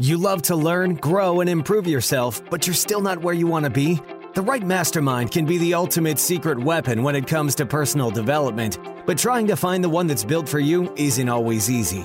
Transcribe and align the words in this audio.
You 0.00 0.18
love 0.18 0.42
to 0.42 0.56
learn, 0.56 0.96
grow, 0.96 1.40
and 1.40 1.48
improve 1.48 1.86
yourself, 1.86 2.42
but 2.50 2.66
you're 2.66 2.74
still 2.74 3.00
not 3.00 3.22
where 3.22 3.32
you 3.32 3.46
want 3.46 3.62
to 3.64 3.70
be? 3.70 4.00
The 4.34 4.42
right 4.42 4.60
mastermind 4.60 5.30
can 5.30 5.44
be 5.44 5.56
the 5.58 5.74
ultimate 5.74 6.18
secret 6.18 6.58
weapon 6.58 7.04
when 7.04 7.14
it 7.14 7.28
comes 7.28 7.54
to 7.54 7.64
personal 7.64 8.10
development, 8.10 8.80
but 9.06 9.18
trying 9.18 9.46
to 9.46 9.54
find 9.54 9.84
the 9.84 9.88
one 9.88 10.08
that's 10.08 10.24
built 10.24 10.48
for 10.48 10.58
you 10.58 10.92
isn't 10.96 11.28
always 11.28 11.70
easy. 11.70 12.04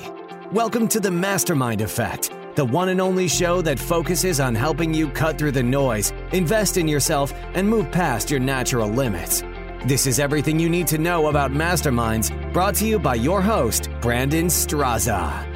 Welcome 0.51 0.87
to 0.87 0.99
the 0.99 1.09
Mastermind 1.09 1.81
Effect, 1.81 2.31
the 2.53 2.63
one 2.63 2.89
and 2.89 3.01
only 3.01 3.27
show 3.27 3.59
that 3.63 3.79
focuses 3.79 4.39
on 4.39 4.53
helping 4.53 4.93
you 4.93 5.09
cut 5.09 5.39
through 5.39 5.53
the 5.53 5.63
noise, 5.63 6.13
invest 6.31 6.77
in 6.77 6.87
yourself, 6.87 7.33
and 7.55 7.67
move 7.67 7.91
past 7.91 8.29
your 8.29 8.39
natural 8.39 8.87
limits. 8.87 9.41
This 9.87 10.05
is 10.05 10.19
everything 10.19 10.59
you 10.59 10.69
need 10.69 10.85
to 10.87 10.99
know 10.99 11.29
about 11.29 11.53
masterminds, 11.53 12.53
brought 12.53 12.75
to 12.75 12.85
you 12.85 12.99
by 12.99 13.15
your 13.15 13.41
host, 13.41 13.89
Brandon 13.99 14.45
Straza. 14.45 15.48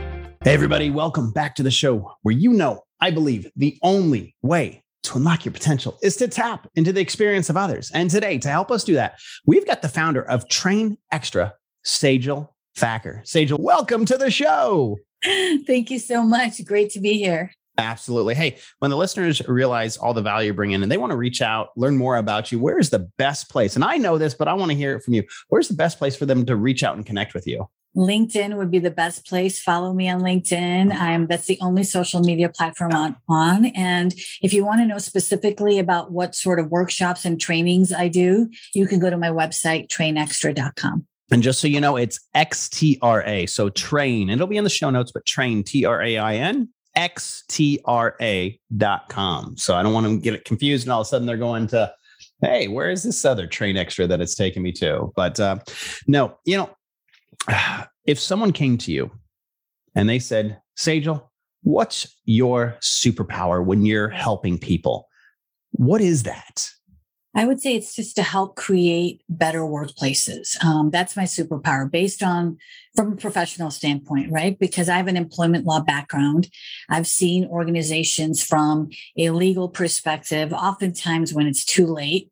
Hey, 0.44 0.54
everybody, 0.54 0.90
welcome 0.90 1.32
back 1.32 1.56
to 1.56 1.64
the 1.64 1.72
show 1.72 2.18
where 2.24 2.36
you 2.36 2.52
know, 2.52 2.84
I 3.00 3.12
believe, 3.12 3.50
the 3.56 3.80
only 3.82 4.36
way 4.42 4.84
to 5.04 5.16
unlock 5.16 5.46
your 5.46 5.54
potential 5.54 5.98
is 6.04 6.18
to 6.18 6.28
tap 6.28 6.68
into 6.76 6.92
the 6.92 7.00
experience 7.00 7.50
of 7.50 7.56
others. 7.56 7.90
And 7.94 8.10
today, 8.10 8.40
to 8.40 8.50
help 8.50 8.70
us 8.70 8.84
do 8.84 8.96
that, 8.96 9.22
we've 9.46 9.66
got 9.66 9.82
the 9.82 9.88
founder 9.88 10.22
of 10.22 10.50
Train 10.50 10.98
Xtra, 11.14 11.54
Sejal 11.86 12.50
Thakkar. 12.78 13.22
Sejal, 13.24 13.58
welcome 13.58 14.04
to 14.04 14.18
the 14.18 14.30
show. 14.30 14.98
Thank 15.24 15.90
you 15.90 15.98
so 15.98 16.24
much. 16.24 16.64
Great 16.66 16.90
to 16.90 17.00
be 17.00 17.14
here. 17.14 17.54
Absolutely. 17.78 18.36
Hey, 18.36 18.58
when 18.80 18.92
the 18.92 18.98
listeners 18.98 19.42
realize 19.48 19.96
all 19.96 20.14
the 20.14 20.22
value 20.22 20.48
you 20.48 20.54
bring 20.54 20.72
in 20.72 20.84
and 20.84 20.92
they 20.92 20.98
want 20.98 21.12
to 21.12 21.18
reach 21.18 21.42
out, 21.42 21.70
learn 21.78 21.96
more 21.96 22.18
about 22.18 22.52
you, 22.52 22.60
where 22.60 22.80
is 22.80 22.90
the 22.90 23.10
best 23.18 23.50
place? 23.50 23.76
And 23.76 23.86
I 23.86 23.96
know 23.96 24.18
this, 24.18 24.34
but 24.34 24.50
I 24.50 24.54
want 24.56 24.72
to 24.72 24.78
hear 24.78 24.98
it 24.98 25.04
from 25.04 25.14
you. 25.14 25.24
Where's 25.48 25.70
the 25.70 25.74
best 25.74 26.00
place 26.00 26.18
for 26.18 26.26
them 26.26 26.46
to 26.48 26.58
reach 26.58 26.84
out 26.84 26.98
and 26.98 27.06
connect 27.06 27.34
with 27.34 27.48
you? 27.48 27.70
LinkedIn 27.96 28.58
would 28.58 28.72
be 28.72 28.80
the 28.80 28.92
best 28.92 29.28
place. 29.28 29.62
Follow 29.62 29.94
me 29.94 30.10
on 30.10 30.22
LinkedIn. 30.22 30.94
I'm 30.94 31.28
that's 31.28 31.46
the 31.46 31.60
only 31.62 31.84
social 31.84 32.22
media 32.22 32.50
platform 32.50 32.94
on, 32.94 33.16
on. 33.30 33.68
And 33.68 34.14
if 34.42 34.54
you 34.54 34.66
want 34.66 34.82
to 34.82 34.86
know 34.86 34.98
specifically 34.98 35.80
about 35.80 36.12
what 36.12 36.36
sort 36.36 36.60
of 36.60 36.72
workshops 36.72 37.26
and 37.26 37.40
trainings 37.40 37.94
I 37.94 38.08
do, 38.08 38.50
you 38.74 38.88
can 38.88 39.00
go 39.00 39.10
to 39.10 39.18
my 39.18 39.30
website, 39.30 39.88
trainextra.com. 39.90 41.06
And 41.32 41.42
just 41.42 41.60
so 41.62 41.68
you 41.68 41.82
know, 41.82 41.96
it's 41.96 42.20
XTRA. 42.36 43.50
So 43.50 43.70
train, 43.70 44.30
it'll 44.30 44.48
be 44.48 44.58
in 44.58 44.64
the 44.64 44.70
show 44.70 44.90
notes, 44.90 45.12
but 45.12 45.26
train, 45.26 45.64
T 45.64 45.86
R 45.86 46.02
A 46.02 46.18
I 46.18 46.36
N, 46.36 46.70
XTRA.com. 46.98 47.98
So 49.58 49.76
I 49.76 49.84
don't 49.84 49.94
want 49.94 50.08
to 50.08 50.20
get 50.20 50.34
it 50.34 50.46
confused 50.46 50.86
and 50.86 50.94
all 50.94 51.02
of 51.02 51.06
a 51.06 51.10
sudden 51.10 51.26
they're 51.26 51.38
going 51.38 51.68
to, 51.68 51.94
hey, 52.42 52.68
where 52.68 52.90
is 52.92 53.04
this 53.04 53.24
other 53.26 53.48
train 53.48 53.78
extra 53.78 54.06
that 54.08 54.22
it's 54.22 54.36
taking 54.36 54.64
me 54.64 54.72
to? 54.74 55.12
But 55.16 55.40
uh, 55.40 55.60
no, 56.08 56.38
you 56.46 56.58
know, 56.58 56.70
if 58.06 58.20
someone 58.20 58.52
came 58.52 58.78
to 58.80 58.92
you 58.92 59.12
and 59.96 60.10
they 60.10 60.20
said, 60.20 60.62
Sejal, 60.78 61.30
what's 61.62 62.08
your 62.26 62.78
superpower 62.82 63.64
when 63.64 63.86
you're 63.86 64.10
helping 64.10 64.58
people? 64.58 65.08
What 65.72 66.02
is 66.02 66.24
that? 66.24 66.70
I 67.36 67.46
would 67.46 67.60
say 67.60 67.76
it's 67.76 67.96
just 67.96 68.16
to 68.18 68.24
help 68.24 68.56
create 68.56 69.24
better 69.28 69.62
workplaces. 69.62 70.64
Um, 70.64 70.92
that's 70.92 71.16
my 71.16 71.24
superpower 71.24 71.90
based 71.90 72.22
on 72.22 72.58
from 72.96 73.14
a 73.14 73.16
professional 73.16 73.72
standpoint, 73.72 74.32
right? 74.32 74.58
Because 74.60 74.88
I 74.88 74.98
have 74.98 75.08
an 75.08 75.18
employment 75.18 75.66
law 75.66 75.80
background. 75.80 76.48
I've 76.90 77.08
seen 77.08 77.48
organizations 77.48 78.44
from 78.44 78.90
a 79.18 79.32
legal 79.32 79.68
perspective, 79.68 80.54
oftentimes 80.54 81.34
when 81.34 81.48
it's 81.48 81.66
too 81.66 81.88
late, 81.88 82.30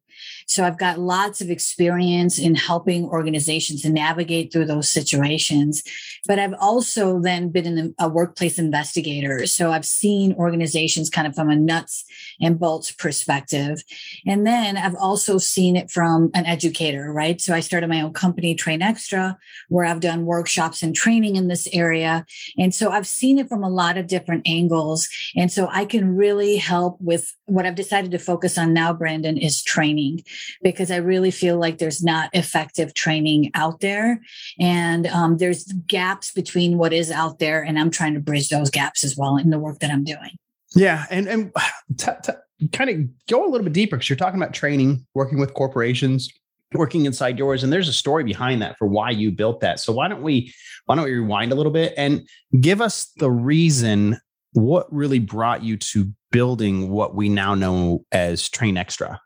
so 0.52 0.66
I've 0.66 0.78
got 0.78 1.00
lots 1.00 1.40
of 1.40 1.50
experience 1.50 2.38
in 2.38 2.56
helping 2.56 3.06
organizations 3.06 3.86
navigate 3.86 4.52
through 4.52 4.66
those 4.66 4.92
situations. 4.92 5.82
But 6.28 6.40
I've 6.40 6.56
also 6.60 7.22
then 7.22 7.52
been 7.52 7.96
a 7.98 8.10
workplace 8.10 8.60
investigator. 8.60 9.48
So 9.48 9.72
I've 9.72 9.86
seen 9.86 10.34
organizations 10.34 11.10
kind 11.10 11.26
of 11.26 11.36
from 11.36 11.50
a 11.50 11.56
nuts 11.56 12.04
and 12.42 12.60
bolts 12.60 12.92
perspective. 12.92 13.82
And 14.28 14.46
then 14.46 14.76
I've 14.76 14.96
also 14.96 15.38
seen 15.38 15.78
it 15.78 15.90
from 15.90 16.30
an 16.34 16.46
educator, 16.46 17.14
right? 17.14 17.40
So 17.40 17.54
I 17.54 17.62
started 17.62 17.90
my 17.90 18.02
own 18.02 18.12
company, 18.12 18.54
Train 18.54 18.82
Xtra, 18.82 19.38
where 19.70 19.86
I've 19.86 20.02
done 20.02 20.26
workshops 20.26 20.84
and 20.84 20.94
training 20.94 21.38
in 21.38 21.48
this 21.48 21.66
area. 21.72 22.26
And 22.58 22.76
so 22.76 22.92
I've 22.92 23.08
seen 23.08 23.40
it 23.40 23.48
from 23.48 23.64
a 23.64 23.70
lot 23.70 23.98
of 23.98 24.08
different 24.08 24.46
angles. 24.46 25.08
And 25.34 25.50
so 25.50 25.70
I 25.72 25.86
can 25.86 26.18
really 26.18 26.58
help 26.58 27.00
with 27.00 27.34
what 27.46 27.66
I've 27.66 27.76
decided 27.76 28.12
to 28.12 28.20
focus 28.20 28.58
on 28.58 28.74
now, 28.74 28.92
Brandon, 28.92 29.38
is 29.38 29.64
training 29.64 30.26
because 30.62 30.92
I 30.92 30.98
really 30.98 31.32
feel 31.32 31.58
like 31.58 31.78
there's 31.78 32.04
not 32.04 32.30
effective 32.34 32.94
training 32.94 33.52
out 33.54 33.80
there. 33.80 34.22
And 34.60 35.08
um, 35.08 35.38
there's 35.38 35.66
gaps 35.88 36.32
between 36.32 36.78
what 36.78 36.94
is 36.94 37.12
out 37.12 37.40
there. 37.40 37.62
And 37.62 37.80
I'm 37.80 37.92
trying 37.92 38.14
to 38.14 38.20
bridge 38.20 38.50
those 38.50 38.70
gaps 38.70 39.04
as 39.04 39.16
well 39.18 39.38
in 39.38 39.50
the 39.50 39.60
work 39.60 39.80
that 39.80 39.92
I'm 39.92 40.04
doing. 40.04 40.38
Yeah. 40.76 41.06
And, 41.10 41.28
and 41.28 41.52
t- 41.98 42.12
t- 42.24 42.68
kind 42.72 42.90
of 42.90 43.28
go 43.28 43.46
a 43.46 43.50
little 43.50 43.64
bit 43.64 43.74
deeper 43.74 43.98
because 43.98 44.10
you're 44.10 44.18
talking 44.18 44.40
about 44.42 44.54
training, 44.54 45.06
working 45.14 45.40
with 45.40 45.54
corporations, 45.54 46.30
working 46.74 47.06
inside 47.06 47.38
yours 47.38 47.64
and 47.64 47.74
there's 47.74 47.90
a 47.90 47.94
story 47.94 48.24
behind 48.24 48.62
that 48.62 48.78
for 48.78 48.88
why 48.88 49.10
you 49.10 49.30
built 49.30 49.60
that 49.60 49.78
so 49.78 49.92
why 49.92 50.08
don't 50.08 50.22
we 50.22 50.54
why 50.86 50.96
don't 50.96 51.04
we 51.04 51.12
rewind 51.12 51.52
a 51.52 51.56
little 51.56 51.72
bit 51.72 51.94
and 51.98 52.26
give 52.62 52.80
us 52.80 53.12
the 53.18 53.30
reason 53.30 54.18
what 54.54 54.92
really 54.94 55.20
brought 55.20 55.64
you 55.64 55.78
to 55.78 56.12
building 56.32 56.90
what 56.90 57.16
we 57.16 57.30
now 57.30 57.56
know 57.56 58.06
as 58.12 58.50
Train 58.50 58.76
Xtra 58.76 59.18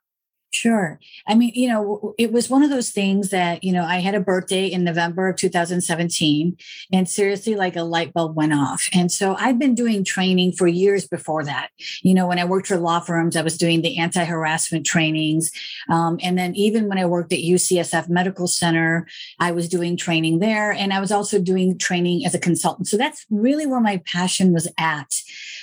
Sure. 0.56 1.02
I 1.28 1.36
mean, 1.36 1.52
you 1.54 1.68
know, 1.68 2.16
it 2.18 2.32
was 2.32 2.50
one 2.50 2.64
of 2.64 2.70
those 2.70 2.92
things 2.92 3.30
that, 3.32 3.62
you 3.62 3.74
know, 3.74 3.84
I 3.84 3.98
had 3.98 4.16
a 4.16 4.22
birthday 4.22 4.68
in 4.68 4.86
November 4.86 5.28
of 5.28 5.36
2017 5.36 6.56
and 6.94 7.10
seriously 7.10 7.56
like 7.56 7.76
a 7.76 7.84
light 7.84 8.14
bulb 8.14 8.38
went 8.38 8.54
off. 8.54 8.88
And 8.94 9.12
so 9.12 9.36
I've 9.38 9.60
been 9.60 9.76
doing 9.76 10.06
training 10.06 10.54
for 10.54 10.66
years 10.66 11.06
before 11.06 11.44
that. 11.44 11.72
You 12.04 12.14
know, 12.14 12.26
when 12.26 12.40
I 12.40 12.46
worked 12.46 12.68
for 12.68 12.78
law 12.78 13.02
firms, 13.02 13.36
I 13.36 13.42
was 13.42 13.58
doing 13.58 13.82
the 13.82 13.98
anti-harassment 13.98 14.86
trainings. 14.86 15.52
Um, 15.90 16.20
and 16.24 16.38
then 16.38 16.56
even 16.56 16.88
when 16.88 17.00
I 17.00 17.06
worked 17.06 17.34
at 17.34 17.40
UCSF 17.40 18.08
Medical 18.08 18.48
Center, 18.48 19.08
I 19.42 19.52
was 19.52 19.68
doing 19.68 19.98
training 19.98 20.40
there 20.40 20.72
and 20.72 20.94
I 20.94 21.02
was 21.02 21.12
also 21.12 21.38
doing 21.38 21.78
training 21.78 22.26
as 22.26 22.34
a 22.34 22.40
consultant. 22.40 22.88
So 22.88 22.96
that's 22.96 23.26
really 23.30 23.66
where 23.66 23.82
my 23.82 24.02
passion 24.06 24.54
was 24.54 24.72
at. 24.78 25.12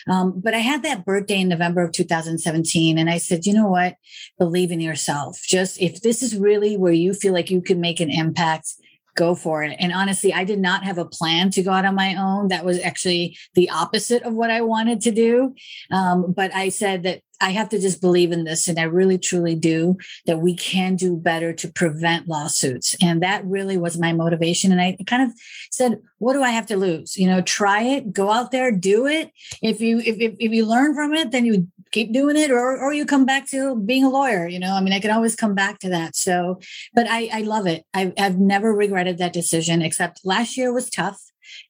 Um, 0.06 0.38
but 0.38 0.52
I 0.52 0.58
had 0.58 0.82
that 0.82 1.06
birthday 1.06 1.40
in 1.40 1.48
November 1.48 1.82
of 1.82 1.92
2017 1.92 2.98
and 2.98 3.08
I 3.08 3.18
said, 3.18 3.46
you 3.46 3.54
know 3.54 3.68
what? 3.68 3.96
Believe 4.38 4.70
in 4.70 4.81
yourself. 4.82 5.40
Just 5.46 5.80
if 5.80 6.02
this 6.02 6.22
is 6.22 6.36
really 6.36 6.76
where 6.76 6.92
you 6.92 7.14
feel 7.14 7.32
like 7.32 7.50
you 7.50 7.62
can 7.62 7.80
make 7.80 8.00
an 8.00 8.10
impact, 8.10 8.74
go 9.14 9.34
for 9.34 9.62
it. 9.62 9.76
And 9.78 9.92
honestly, 9.92 10.32
I 10.32 10.44
did 10.44 10.58
not 10.58 10.84
have 10.84 10.98
a 10.98 11.04
plan 11.04 11.50
to 11.50 11.62
go 11.62 11.70
out 11.70 11.84
on 11.84 11.94
my 11.94 12.14
own. 12.14 12.48
That 12.48 12.64
was 12.64 12.80
actually 12.80 13.36
the 13.54 13.68
opposite 13.70 14.22
of 14.22 14.32
what 14.32 14.50
I 14.50 14.62
wanted 14.62 15.00
to 15.02 15.10
do. 15.10 15.54
Um, 15.90 16.32
but 16.32 16.54
I 16.54 16.70
said 16.70 17.02
that 17.02 17.20
I 17.40 17.50
have 17.50 17.68
to 17.70 17.78
just 17.78 18.00
believe 18.00 18.32
in 18.32 18.44
this. 18.44 18.68
And 18.68 18.78
I 18.78 18.84
really, 18.84 19.18
truly 19.18 19.54
do 19.54 19.96
that 20.26 20.38
we 20.38 20.54
can 20.54 20.96
do 20.96 21.16
better 21.16 21.52
to 21.52 21.68
prevent 21.68 22.28
lawsuits. 22.28 22.96
And 23.02 23.22
that 23.22 23.44
really 23.44 23.76
was 23.76 23.98
my 23.98 24.12
motivation. 24.12 24.72
And 24.72 24.80
I 24.80 24.96
kind 25.06 25.28
of 25.28 25.36
said, 25.70 26.00
what 26.18 26.34
do 26.34 26.42
I 26.42 26.50
have 26.50 26.66
to 26.66 26.76
lose? 26.76 27.16
You 27.16 27.26
know, 27.26 27.42
try 27.42 27.82
it, 27.82 28.12
go 28.12 28.30
out 28.30 28.52
there, 28.52 28.70
do 28.70 29.06
it. 29.06 29.30
If 29.60 29.80
you, 29.80 29.98
if, 29.98 30.20
if, 30.20 30.34
if 30.38 30.52
you 30.52 30.64
learn 30.64 30.94
from 30.94 31.14
it, 31.14 31.32
then 31.32 31.44
you 31.44 31.68
keep 31.92 32.12
doing 32.12 32.36
it 32.36 32.50
or, 32.50 32.78
or 32.78 32.92
you 32.92 33.06
come 33.06 33.24
back 33.24 33.46
to 33.50 33.76
being 33.76 34.04
a 34.04 34.10
lawyer. 34.10 34.48
You 34.48 34.58
know, 34.58 34.74
I 34.74 34.80
mean, 34.80 34.92
I 34.92 35.00
can 35.00 35.10
always 35.10 35.36
come 35.36 35.54
back 35.54 35.78
to 35.80 35.88
that. 35.90 36.16
So, 36.16 36.60
but 36.94 37.06
I, 37.08 37.28
I 37.32 37.40
love 37.42 37.66
it. 37.66 37.84
I've, 37.94 38.12
I've 38.18 38.38
never 38.38 38.72
regretted 38.74 39.18
that 39.18 39.32
decision, 39.32 39.82
except 39.82 40.20
last 40.24 40.56
year 40.56 40.72
was 40.72 40.90
tough 40.90 41.20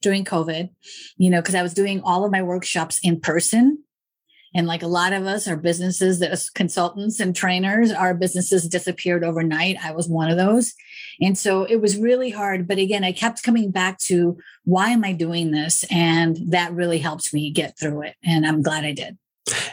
during 0.00 0.25
COVID, 0.25 0.71
you 1.16 1.31
know, 1.31 1.41
because 1.41 1.55
I 1.55 1.62
was 1.62 1.75
doing 1.75 2.00
all 2.03 2.25
of 2.25 2.33
my 2.33 2.43
workshops 2.43 2.99
in 3.03 3.21
person 3.21 3.84
and 4.55 4.66
like 4.66 4.83
a 4.83 4.88
lot 4.88 5.12
of 5.12 5.27
us, 5.27 5.49
our 5.49 5.56
businesses, 5.56 6.21
as 6.22 6.50
consultants 6.50 7.21
and 7.21 7.34
trainers, 7.34 7.91
our 7.91 8.15
businesses 8.15 8.69
disappeared 8.69 9.25
overnight. 9.25 9.77
I 9.83 9.93
was 9.93 10.09
one 10.09 10.31
of 10.31 10.37
those. 10.37 10.75
And 11.21 11.37
so 11.39 11.65
it 11.65 11.77
was 11.77 11.97
really 11.97 12.31
hard. 12.31 12.69
But 12.69 12.78
again, 12.78 13.04
I 13.04 13.12
kept 13.12 13.43
coming 13.43 13.71
back 13.71 13.99
to 14.00 14.37
why 14.65 14.91
am 14.91 15.04
I 15.04 15.12
doing 15.12 15.53
this? 15.53 15.84
And 15.91 16.39
that 16.49 16.72
really 16.72 16.99
helped 16.99 17.33
me 17.33 17.50
get 17.50 17.78
through 17.78 18.03
it. 18.03 18.16
And 18.22 18.47
I'm 18.47 18.62
glad 18.62 18.84
I 18.84 18.92
did. 18.92 19.16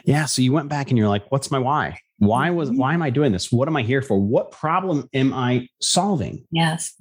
Yeah. 0.03 0.25
So 0.25 0.41
you 0.41 0.51
went 0.51 0.69
back 0.69 0.89
and 0.89 0.97
you're 0.97 1.09
like, 1.09 1.31
what's 1.31 1.51
my 1.51 1.59
why? 1.59 1.99
Why 2.17 2.49
was, 2.49 2.69
mm-hmm. 2.69 2.79
why 2.79 2.93
am 2.93 3.01
I 3.01 3.09
doing 3.09 3.31
this? 3.31 3.51
What 3.51 3.67
am 3.67 3.75
I 3.75 3.83
here 3.83 4.01
for? 4.01 4.19
What 4.19 4.51
problem 4.51 5.09
am 5.13 5.33
I 5.33 5.67
solving? 5.81 6.45
Yes. 6.51 6.93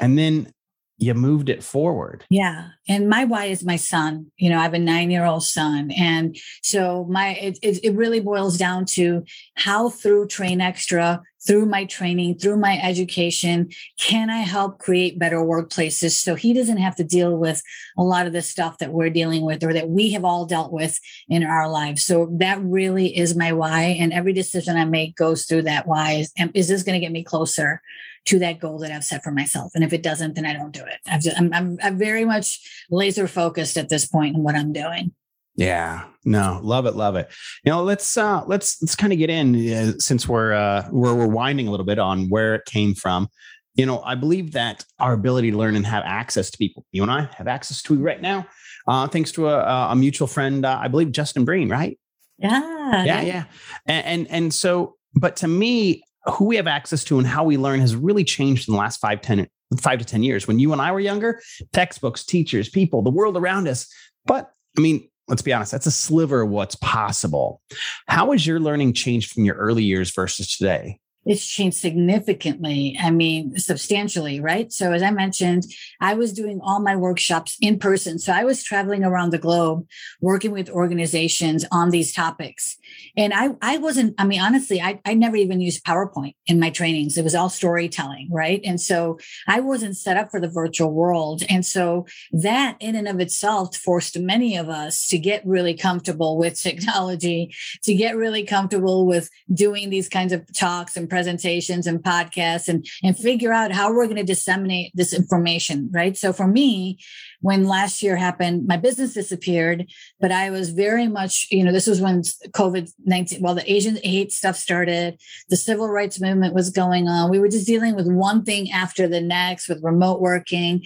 And 0.00 0.18
then 0.18 0.52
you 0.98 1.14
moved 1.14 1.48
it 1.48 1.64
forward. 1.64 2.24
Yeah. 2.30 2.68
And 2.88 3.08
my 3.08 3.24
why 3.24 3.46
is 3.46 3.64
my 3.64 3.76
son. 3.76 4.30
You 4.36 4.50
know, 4.50 4.58
I 4.58 4.62
have 4.62 4.74
a 4.74 4.78
nine 4.78 5.10
year 5.10 5.24
old 5.24 5.42
son. 5.42 5.90
And 5.90 6.36
so 6.62 7.06
my, 7.10 7.30
it, 7.34 7.58
it, 7.60 7.84
it, 7.84 7.94
really 7.96 8.20
boils 8.20 8.56
down 8.56 8.84
to 8.90 9.24
how 9.56 9.88
through 9.88 10.28
Train 10.28 10.60
Xtra, 10.60 11.20
through 11.46 11.66
my 11.66 11.84
training, 11.84 12.38
through 12.38 12.56
my 12.56 12.78
education, 12.80 13.68
can 13.98 14.30
I 14.30 14.38
help 14.38 14.78
create 14.78 15.18
better 15.18 15.38
workplaces 15.38 16.12
so 16.12 16.34
he 16.34 16.52
doesn't 16.52 16.78
have 16.78 16.96
to 16.96 17.04
deal 17.04 17.36
with 17.36 17.62
a 17.98 18.02
lot 18.02 18.26
of 18.26 18.32
the 18.32 18.42
stuff 18.42 18.78
that 18.78 18.92
we're 18.92 19.10
dealing 19.10 19.42
with 19.42 19.64
or 19.64 19.72
that 19.72 19.88
we 19.88 20.12
have 20.12 20.24
all 20.24 20.46
dealt 20.46 20.72
with 20.72 20.98
in 21.28 21.42
our 21.42 21.68
lives. 21.68 22.04
So 22.04 22.28
that 22.38 22.62
really 22.62 23.16
is 23.16 23.36
my 23.36 23.52
why. 23.52 23.96
And 23.98 24.12
every 24.12 24.32
decision 24.32 24.76
I 24.76 24.84
make 24.84 25.16
goes 25.16 25.46
through 25.46 25.62
that 25.62 25.86
why. 25.86 26.12
Is, 26.12 26.32
is 26.54 26.68
this 26.68 26.82
going 26.82 27.00
to 27.00 27.04
get 27.04 27.12
me 27.12 27.24
closer 27.24 27.82
to 28.26 28.38
that 28.38 28.60
goal 28.60 28.78
that 28.78 28.92
I've 28.92 29.04
set 29.04 29.24
for 29.24 29.32
myself. 29.32 29.72
And 29.74 29.82
if 29.82 29.92
it 29.92 30.02
doesn't, 30.02 30.34
then 30.34 30.46
I 30.46 30.52
don't 30.52 30.72
do 30.72 30.84
it. 30.84 31.00
i 31.06 31.18
am 31.36 31.52
I'm, 31.52 31.78
I'm 31.82 31.98
very 31.98 32.24
much 32.24 32.60
laser 32.90 33.26
focused 33.26 33.76
at 33.76 33.88
this 33.88 34.06
point 34.06 34.36
in 34.36 34.42
what 34.42 34.54
I'm 34.54 34.72
doing. 34.72 35.12
Yeah, 35.54 36.04
no, 36.24 36.60
love 36.62 36.86
it, 36.86 36.96
love 36.96 37.16
it. 37.16 37.30
You 37.64 37.72
know, 37.72 37.82
let's 37.82 38.16
uh 38.16 38.42
let's 38.46 38.80
let's 38.80 38.96
kind 38.96 39.12
of 39.12 39.18
get 39.18 39.30
in 39.30 39.72
uh, 39.72 39.92
since 39.98 40.26
we're 40.26 40.52
uh 40.52 40.88
we're 40.90 41.14
we're 41.14 41.26
winding 41.26 41.68
a 41.68 41.70
little 41.70 41.86
bit 41.86 41.98
on 41.98 42.28
where 42.28 42.54
it 42.54 42.64
came 42.64 42.94
from. 42.94 43.28
You 43.74 43.86
know, 43.86 44.02
I 44.02 44.14
believe 44.14 44.52
that 44.52 44.84
our 44.98 45.12
ability 45.12 45.50
to 45.50 45.56
learn 45.56 45.76
and 45.76 45.86
have 45.86 46.04
access 46.06 46.50
to 46.50 46.58
people, 46.58 46.84
you 46.92 47.02
and 47.02 47.10
I 47.10 47.28
have 47.36 47.48
access 47.48 47.82
to 47.82 47.96
right 47.96 48.20
now, 48.20 48.46
uh, 48.86 49.06
thanks 49.08 49.32
to 49.32 49.48
a, 49.48 49.90
a 49.90 49.96
mutual 49.96 50.26
friend, 50.26 50.64
uh, 50.64 50.78
I 50.80 50.88
believe 50.88 51.12
Justin 51.12 51.44
Breen, 51.44 51.68
right? 51.68 51.98
Yeah, 52.38 53.04
yeah, 53.04 53.20
yeah, 53.22 53.44
and, 53.86 54.06
and 54.06 54.30
and 54.30 54.54
so, 54.54 54.96
but 55.14 55.36
to 55.36 55.48
me, 55.48 56.02
who 56.26 56.44
we 56.46 56.56
have 56.56 56.66
access 56.66 57.04
to 57.04 57.18
and 57.18 57.26
how 57.26 57.44
we 57.44 57.56
learn 57.56 57.80
has 57.80 57.96
really 57.96 58.24
changed 58.24 58.68
in 58.68 58.72
the 58.72 58.80
last 58.80 59.00
five, 59.00 59.20
10, 59.20 59.46
five 59.80 59.98
to 59.98 60.04
10 60.04 60.22
years. 60.22 60.46
When 60.46 60.58
you 60.58 60.72
and 60.72 60.80
I 60.80 60.92
were 60.92 61.00
younger, 61.00 61.40
textbooks, 61.72 62.24
teachers, 62.24 62.68
people, 62.68 63.02
the 63.02 63.10
world 63.10 63.36
around 63.36 63.68
us. 63.68 63.92
But 64.24 64.50
I 64.76 64.80
mean, 64.80 65.08
let's 65.28 65.42
be 65.42 65.52
honest, 65.52 65.72
that's 65.72 65.86
a 65.86 65.90
sliver 65.90 66.42
of 66.42 66.50
what's 66.50 66.74
possible. 66.76 67.60
How 68.06 68.32
has 68.32 68.46
your 68.46 68.60
learning 68.60 68.94
changed 68.94 69.32
from 69.32 69.44
your 69.44 69.56
early 69.56 69.84
years 69.84 70.12
versus 70.14 70.56
today? 70.56 70.98
It's 71.24 71.46
changed 71.46 71.76
significantly. 71.76 72.96
I 73.00 73.10
mean, 73.10 73.58
substantially, 73.58 74.40
right? 74.40 74.72
So, 74.72 74.92
as 74.92 75.02
I 75.02 75.10
mentioned, 75.10 75.64
I 76.00 76.14
was 76.14 76.32
doing 76.32 76.60
all 76.62 76.80
my 76.80 76.96
workshops 76.96 77.56
in 77.60 77.78
person. 77.78 78.18
So, 78.18 78.32
I 78.32 78.44
was 78.44 78.64
traveling 78.64 79.04
around 79.04 79.30
the 79.30 79.38
globe 79.38 79.86
working 80.20 80.50
with 80.50 80.68
organizations 80.70 81.64
on 81.70 81.90
these 81.90 82.12
topics. 82.12 82.76
And 83.16 83.32
I, 83.32 83.50
I 83.60 83.78
wasn't, 83.78 84.14
I 84.18 84.24
mean, 84.24 84.40
honestly, 84.40 84.80
I, 84.80 85.00
I 85.04 85.14
never 85.14 85.36
even 85.36 85.60
used 85.60 85.84
PowerPoint 85.84 86.34
in 86.46 86.58
my 86.58 86.70
trainings. 86.70 87.16
It 87.16 87.24
was 87.24 87.34
all 87.34 87.48
storytelling, 87.48 88.28
right? 88.30 88.60
And 88.64 88.80
so 88.80 89.18
I 89.46 89.60
wasn't 89.60 89.96
set 89.96 90.16
up 90.16 90.30
for 90.30 90.40
the 90.40 90.48
virtual 90.48 90.92
world. 90.92 91.42
And 91.48 91.64
so 91.64 92.06
that 92.32 92.76
in 92.80 92.96
and 92.96 93.08
of 93.08 93.20
itself 93.20 93.76
forced 93.76 94.18
many 94.18 94.56
of 94.56 94.68
us 94.68 95.06
to 95.08 95.18
get 95.18 95.46
really 95.46 95.74
comfortable 95.74 96.36
with 96.36 96.60
technology, 96.60 97.54
to 97.82 97.94
get 97.94 98.16
really 98.16 98.44
comfortable 98.44 99.06
with 99.06 99.28
doing 99.52 99.90
these 99.90 100.08
kinds 100.08 100.32
of 100.32 100.44
talks 100.52 100.96
and 100.96 101.08
presentations 101.12 101.86
and 101.86 102.02
podcasts 102.02 102.68
and, 102.68 102.86
and 103.02 103.18
figure 103.18 103.52
out 103.52 103.70
how 103.70 103.92
we're 103.92 104.06
going 104.06 104.16
to 104.16 104.24
disseminate 104.24 104.90
this 104.94 105.12
information, 105.12 105.90
right? 105.92 106.16
So 106.16 106.32
for 106.32 106.46
me, 106.46 106.98
when 107.42 107.64
last 107.64 108.02
year 108.02 108.16
happened, 108.16 108.66
my 108.66 108.78
business 108.78 109.12
disappeared, 109.12 109.84
but 110.20 110.32
I 110.32 110.48
was 110.48 110.70
very 110.70 111.08
much, 111.08 111.48
you 111.50 111.64
know, 111.64 111.70
this 111.70 111.86
was 111.86 112.00
when 112.00 112.22
COVID 112.22 112.90
19, 113.04 113.42
well, 113.42 113.54
the 113.54 113.70
Asian 113.70 113.96
hate 114.02 114.32
stuff 114.32 114.56
started, 114.56 115.20
the 115.50 115.56
civil 115.56 115.90
rights 115.90 116.18
movement 116.18 116.54
was 116.54 116.70
going 116.70 117.08
on. 117.08 117.30
We 117.30 117.40
were 117.40 117.48
just 117.48 117.66
dealing 117.66 117.94
with 117.94 118.06
one 118.06 118.42
thing 118.42 118.70
after 118.70 119.06
the 119.06 119.20
next 119.20 119.68
with 119.68 119.82
remote 119.82 120.22
working. 120.22 120.82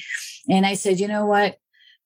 And 0.50 0.66
I 0.66 0.74
said, 0.74 0.98
you 0.98 1.06
know 1.06 1.26
what? 1.26 1.58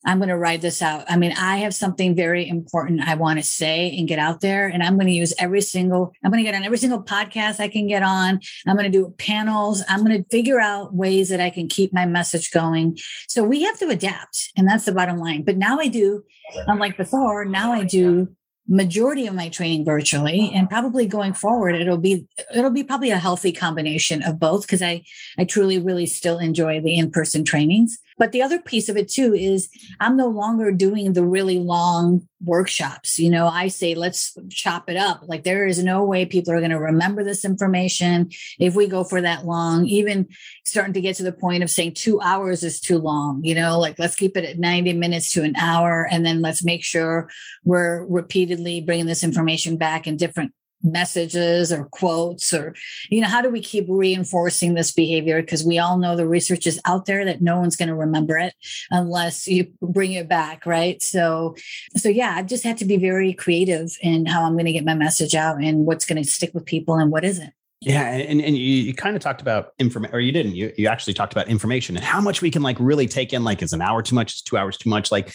I'm 0.04 0.18
going 0.18 0.30
to 0.30 0.36
write 0.36 0.62
this 0.62 0.80
out. 0.80 1.04
I 1.08 1.16
mean, 1.16 1.32
I 1.32 1.58
have 1.58 1.74
something 1.74 2.14
very 2.14 2.48
important 2.48 3.02
I 3.02 3.14
want 3.16 3.38
to 3.38 3.44
say 3.44 3.94
and 3.98 4.08
get 4.08 4.18
out 4.18 4.40
there. 4.40 4.66
And 4.66 4.82
I'm 4.82 4.94
going 4.94 5.08
to 5.08 5.12
use 5.12 5.34
every 5.38 5.60
single, 5.60 6.12
I'm 6.24 6.30
going 6.30 6.42
to 6.42 6.50
get 6.50 6.56
on 6.56 6.64
every 6.64 6.78
single 6.78 7.02
podcast 7.02 7.60
I 7.60 7.68
can 7.68 7.86
get 7.86 8.02
on. 8.02 8.40
I'm 8.66 8.76
going 8.76 8.90
to 8.90 8.98
do 8.98 9.14
panels. 9.18 9.82
I'm 9.88 10.04
going 10.04 10.22
to 10.22 10.28
figure 10.30 10.60
out 10.60 10.94
ways 10.94 11.28
that 11.28 11.40
I 11.40 11.50
can 11.50 11.68
keep 11.68 11.92
my 11.92 12.06
message 12.06 12.50
going. 12.50 12.98
So 13.28 13.44
we 13.44 13.62
have 13.62 13.78
to 13.80 13.88
adapt. 13.88 14.50
And 14.56 14.66
that's 14.66 14.86
the 14.86 14.92
bottom 14.92 15.18
line. 15.18 15.42
But 15.42 15.58
now 15.58 15.78
I 15.78 15.88
do, 15.88 16.24
unlike 16.66 16.96
before, 16.96 17.44
now 17.44 17.72
I 17.72 17.84
do 17.84 18.28
majority 18.70 19.26
of 19.26 19.34
my 19.34 19.48
training 19.48 19.84
virtually 19.84 20.52
and 20.54 20.70
probably 20.70 21.04
going 21.04 21.32
forward 21.32 21.74
it'll 21.74 21.98
be 21.98 22.24
it'll 22.54 22.70
be 22.70 22.84
probably 22.84 23.10
a 23.10 23.18
healthy 23.18 23.50
combination 23.50 24.22
of 24.22 24.38
both 24.38 24.62
because 24.62 24.80
i 24.80 25.02
i 25.38 25.44
truly 25.44 25.76
really 25.76 26.06
still 26.06 26.38
enjoy 26.38 26.80
the 26.80 26.96
in-person 26.96 27.44
trainings 27.44 27.98
but 28.20 28.32
the 28.32 28.42
other 28.42 28.60
piece 28.60 28.90
of 28.90 28.98
it 28.98 29.08
too 29.08 29.34
is 29.34 29.70
I'm 29.98 30.14
no 30.14 30.28
longer 30.28 30.70
doing 30.72 31.14
the 31.14 31.24
really 31.24 31.58
long 31.58 32.28
workshops. 32.44 33.18
You 33.18 33.30
know, 33.30 33.46
I 33.46 33.68
say, 33.68 33.94
let's 33.94 34.36
chop 34.50 34.90
it 34.90 34.96
up. 34.98 35.22
Like 35.26 35.42
there 35.42 35.66
is 35.66 35.82
no 35.82 36.04
way 36.04 36.26
people 36.26 36.52
are 36.52 36.58
going 36.58 36.70
to 36.70 36.78
remember 36.78 37.24
this 37.24 37.46
information 37.46 38.30
if 38.58 38.74
we 38.74 38.88
go 38.88 39.04
for 39.04 39.22
that 39.22 39.46
long, 39.46 39.86
even 39.86 40.28
starting 40.66 40.92
to 40.92 41.00
get 41.00 41.16
to 41.16 41.22
the 41.22 41.32
point 41.32 41.62
of 41.62 41.70
saying 41.70 41.94
two 41.94 42.20
hours 42.20 42.62
is 42.62 42.78
too 42.78 42.98
long, 42.98 43.42
you 43.42 43.54
know, 43.54 43.78
like 43.78 43.98
let's 43.98 44.16
keep 44.16 44.36
it 44.36 44.44
at 44.44 44.58
90 44.58 44.92
minutes 44.92 45.32
to 45.32 45.42
an 45.42 45.56
hour. 45.56 46.06
And 46.10 46.24
then 46.24 46.42
let's 46.42 46.62
make 46.62 46.84
sure 46.84 47.30
we're 47.64 48.04
repeatedly 48.04 48.82
bringing 48.82 49.06
this 49.06 49.24
information 49.24 49.78
back 49.78 50.06
in 50.06 50.18
different 50.18 50.52
messages 50.82 51.72
or 51.72 51.84
quotes 51.86 52.52
or 52.54 52.74
you 53.10 53.20
know 53.20 53.28
how 53.28 53.42
do 53.42 53.50
we 53.50 53.60
keep 53.60 53.86
reinforcing 53.88 54.74
this 54.74 54.92
behavior 54.92 55.40
because 55.40 55.64
we 55.64 55.78
all 55.78 55.98
know 55.98 56.16
the 56.16 56.26
research 56.26 56.66
is 56.66 56.80
out 56.84 57.06
there 57.06 57.24
that 57.24 57.42
no 57.42 57.58
one's 57.58 57.76
going 57.76 57.88
to 57.88 57.94
remember 57.94 58.38
it 58.38 58.54
unless 58.90 59.46
you 59.46 59.70
bring 59.82 60.12
it 60.12 60.28
back 60.28 60.64
right 60.64 61.02
so 61.02 61.54
so 61.96 62.08
yeah 62.08 62.34
i've 62.36 62.46
just 62.46 62.64
had 62.64 62.78
to 62.78 62.84
be 62.84 62.96
very 62.96 63.32
creative 63.32 63.90
in 64.00 64.24
how 64.26 64.44
i'm 64.44 64.54
going 64.54 64.64
to 64.64 64.72
get 64.72 64.84
my 64.84 64.94
message 64.94 65.34
out 65.34 65.62
and 65.62 65.86
what's 65.86 66.06
going 66.06 66.22
to 66.22 66.28
stick 66.28 66.52
with 66.54 66.64
people 66.64 66.96
and 66.96 67.10
what 67.10 67.24
isn't 67.24 67.52
yeah, 67.82 68.10
and, 68.10 68.42
and 68.42 68.58
you, 68.58 68.62
you 68.62 68.94
kind 68.94 69.16
of 69.16 69.22
talked 69.22 69.40
about 69.40 69.72
information, 69.78 70.14
or 70.14 70.20
you 70.20 70.32
didn't. 70.32 70.54
You 70.54 70.70
you 70.76 70.86
actually 70.86 71.14
talked 71.14 71.32
about 71.32 71.48
information 71.48 71.96
and 71.96 72.04
how 72.04 72.20
much 72.20 72.42
we 72.42 72.50
can 72.50 72.62
like 72.62 72.76
really 72.78 73.06
take 73.06 73.32
in. 73.32 73.42
Like, 73.42 73.62
is 73.62 73.72
an 73.72 73.80
hour 73.80 74.02
too 74.02 74.14
much? 74.14 74.34
Is 74.34 74.42
two 74.42 74.58
hours 74.58 74.76
too 74.76 74.90
much? 74.90 75.10
Like, 75.10 75.32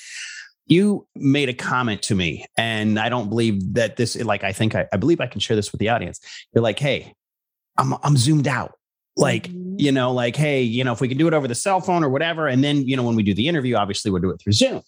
you 0.67 1.07
made 1.15 1.49
a 1.49 1.53
comment 1.53 2.01
to 2.01 2.15
me 2.15 2.45
and 2.57 2.99
i 2.99 3.09
don't 3.09 3.29
believe 3.29 3.73
that 3.73 3.97
this 3.97 4.15
like 4.23 4.43
i 4.43 4.51
think 4.51 4.75
I, 4.75 4.85
I, 4.91 4.97
believe 4.97 5.21
i 5.21 5.27
can 5.27 5.39
share 5.39 5.55
this 5.55 5.71
with 5.71 5.79
the 5.79 5.89
audience. 5.89 6.19
You're 6.53 6.63
like 6.63 6.79
hey 6.79 7.13
i'm 7.77 7.93
i'm 8.03 8.17
zoomed 8.17 8.47
out. 8.47 8.73
Like 9.17 9.47
mm-hmm. 9.47 9.75
you 9.77 9.91
know 9.91 10.11
like 10.11 10.35
hey 10.35 10.61
you 10.61 10.83
know 10.83 10.91
if 10.91 10.99
we 10.99 11.07
can 11.07 11.17
do 11.17 11.27
it 11.27 11.33
over 11.33 11.47
the 11.47 11.55
cell 11.55 11.79
phone 11.79 12.03
or 12.03 12.09
whatever 12.09 12.47
and 12.47 12.63
then 12.63 12.85
you 12.85 12.97
know 12.97 13.03
when 13.03 13.15
we 13.15 13.23
do 13.23 13.33
the 13.33 13.47
interview 13.47 13.75
obviously 13.75 14.11
we'll 14.11 14.21
do 14.21 14.29
it 14.29 14.41
through 14.41 14.51
zoom 14.51 14.81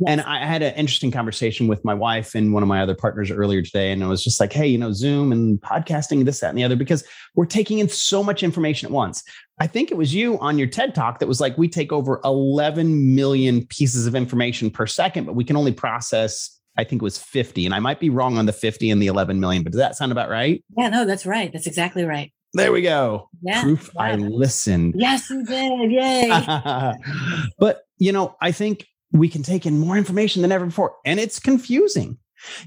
yes. 0.00 0.08
and 0.08 0.20
i 0.22 0.44
had 0.44 0.62
an 0.62 0.74
interesting 0.74 1.10
conversation 1.10 1.66
with 1.66 1.84
my 1.84 1.94
wife 1.94 2.34
and 2.34 2.52
one 2.52 2.62
of 2.62 2.68
my 2.68 2.80
other 2.80 2.94
partners 2.94 3.30
earlier 3.30 3.62
today 3.62 3.92
and 3.92 4.02
I 4.02 4.06
was 4.06 4.22
just 4.22 4.40
like 4.40 4.52
hey 4.52 4.66
you 4.66 4.78
know 4.78 4.92
zoom 4.92 5.32
and 5.32 5.60
podcasting 5.60 6.24
this 6.24 6.40
that 6.40 6.50
and 6.50 6.58
the 6.58 6.64
other 6.64 6.76
because 6.76 7.04
we're 7.34 7.46
taking 7.46 7.78
in 7.78 7.88
so 7.88 8.22
much 8.22 8.42
information 8.42 8.86
at 8.86 8.92
once 8.92 9.22
i 9.60 9.66
think 9.66 9.90
it 9.90 9.96
was 9.96 10.14
you 10.14 10.38
on 10.40 10.58
your 10.58 10.68
ted 10.68 10.94
talk 10.94 11.18
that 11.18 11.26
was 11.26 11.40
like 11.40 11.56
we 11.58 11.68
take 11.68 11.92
over 11.92 12.20
11 12.24 13.14
million 13.14 13.66
pieces 13.66 14.06
of 14.06 14.14
information 14.14 14.70
per 14.70 14.86
second 14.86 15.24
but 15.24 15.34
we 15.34 15.44
can 15.44 15.56
only 15.56 15.72
process 15.72 16.60
I 16.76 16.84
think 16.84 17.02
it 17.02 17.04
was 17.04 17.18
50. 17.18 17.66
And 17.66 17.74
I 17.74 17.78
might 17.78 18.00
be 18.00 18.10
wrong 18.10 18.38
on 18.38 18.46
the 18.46 18.52
50 18.52 18.90
and 18.90 19.00
the 19.00 19.06
11 19.06 19.38
million, 19.38 19.62
but 19.62 19.72
does 19.72 19.78
that 19.78 19.96
sound 19.96 20.12
about 20.12 20.28
right? 20.28 20.64
Yeah, 20.76 20.88
no, 20.88 21.04
that's 21.04 21.24
right. 21.26 21.52
That's 21.52 21.66
exactly 21.66 22.04
right. 22.04 22.32
There 22.54 22.70
we 22.70 22.82
go. 22.82 23.28
Yeah, 23.42 23.62
Proof 23.62 23.90
yeah. 23.94 24.02
I 24.02 24.14
listened. 24.14 24.94
Yes, 24.96 25.28
you 25.28 25.44
did. 25.44 25.90
Yay. 25.90 26.30
but, 27.58 27.82
you 27.98 28.12
know, 28.12 28.36
I 28.40 28.52
think 28.52 28.86
we 29.14 29.28
can 29.28 29.42
take 29.42 29.64
in 29.64 29.78
more 29.78 29.96
information 29.96 30.42
than 30.42 30.52
ever 30.52 30.66
before. 30.66 30.96
And 31.06 31.18
it's 31.18 31.38
confusing. 31.38 32.18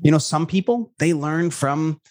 You 0.01 0.11
know, 0.11 0.17
some 0.17 0.47
people, 0.47 0.94
they 0.97 1.13
learn 1.13 1.51
from 1.51 2.01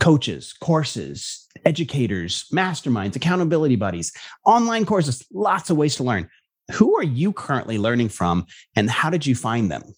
coaches, 0.00 0.54
courses, 0.60 1.46
educators, 1.64 2.46
masterminds, 2.52 3.16
accountability 3.16 3.76
buddies, 3.76 4.12
online 4.44 4.86
courses, 4.86 5.24
lots 5.32 5.70
of 5.70 5.76
ways 5.76 5.94
to 5.96 6.04
learn. 6.04 6.28
Who 6.72 6.96
are 6.96 7.04
you 7.04 7.32
currently 7.32 7.78
learning 7.78 8.08
from 8.08 8.46
and 8.74 8.90
how 8.90 9.10
did 9.10 9.26
you 9.26 9.34
find 9.34 9.70
them? 9.70 9.94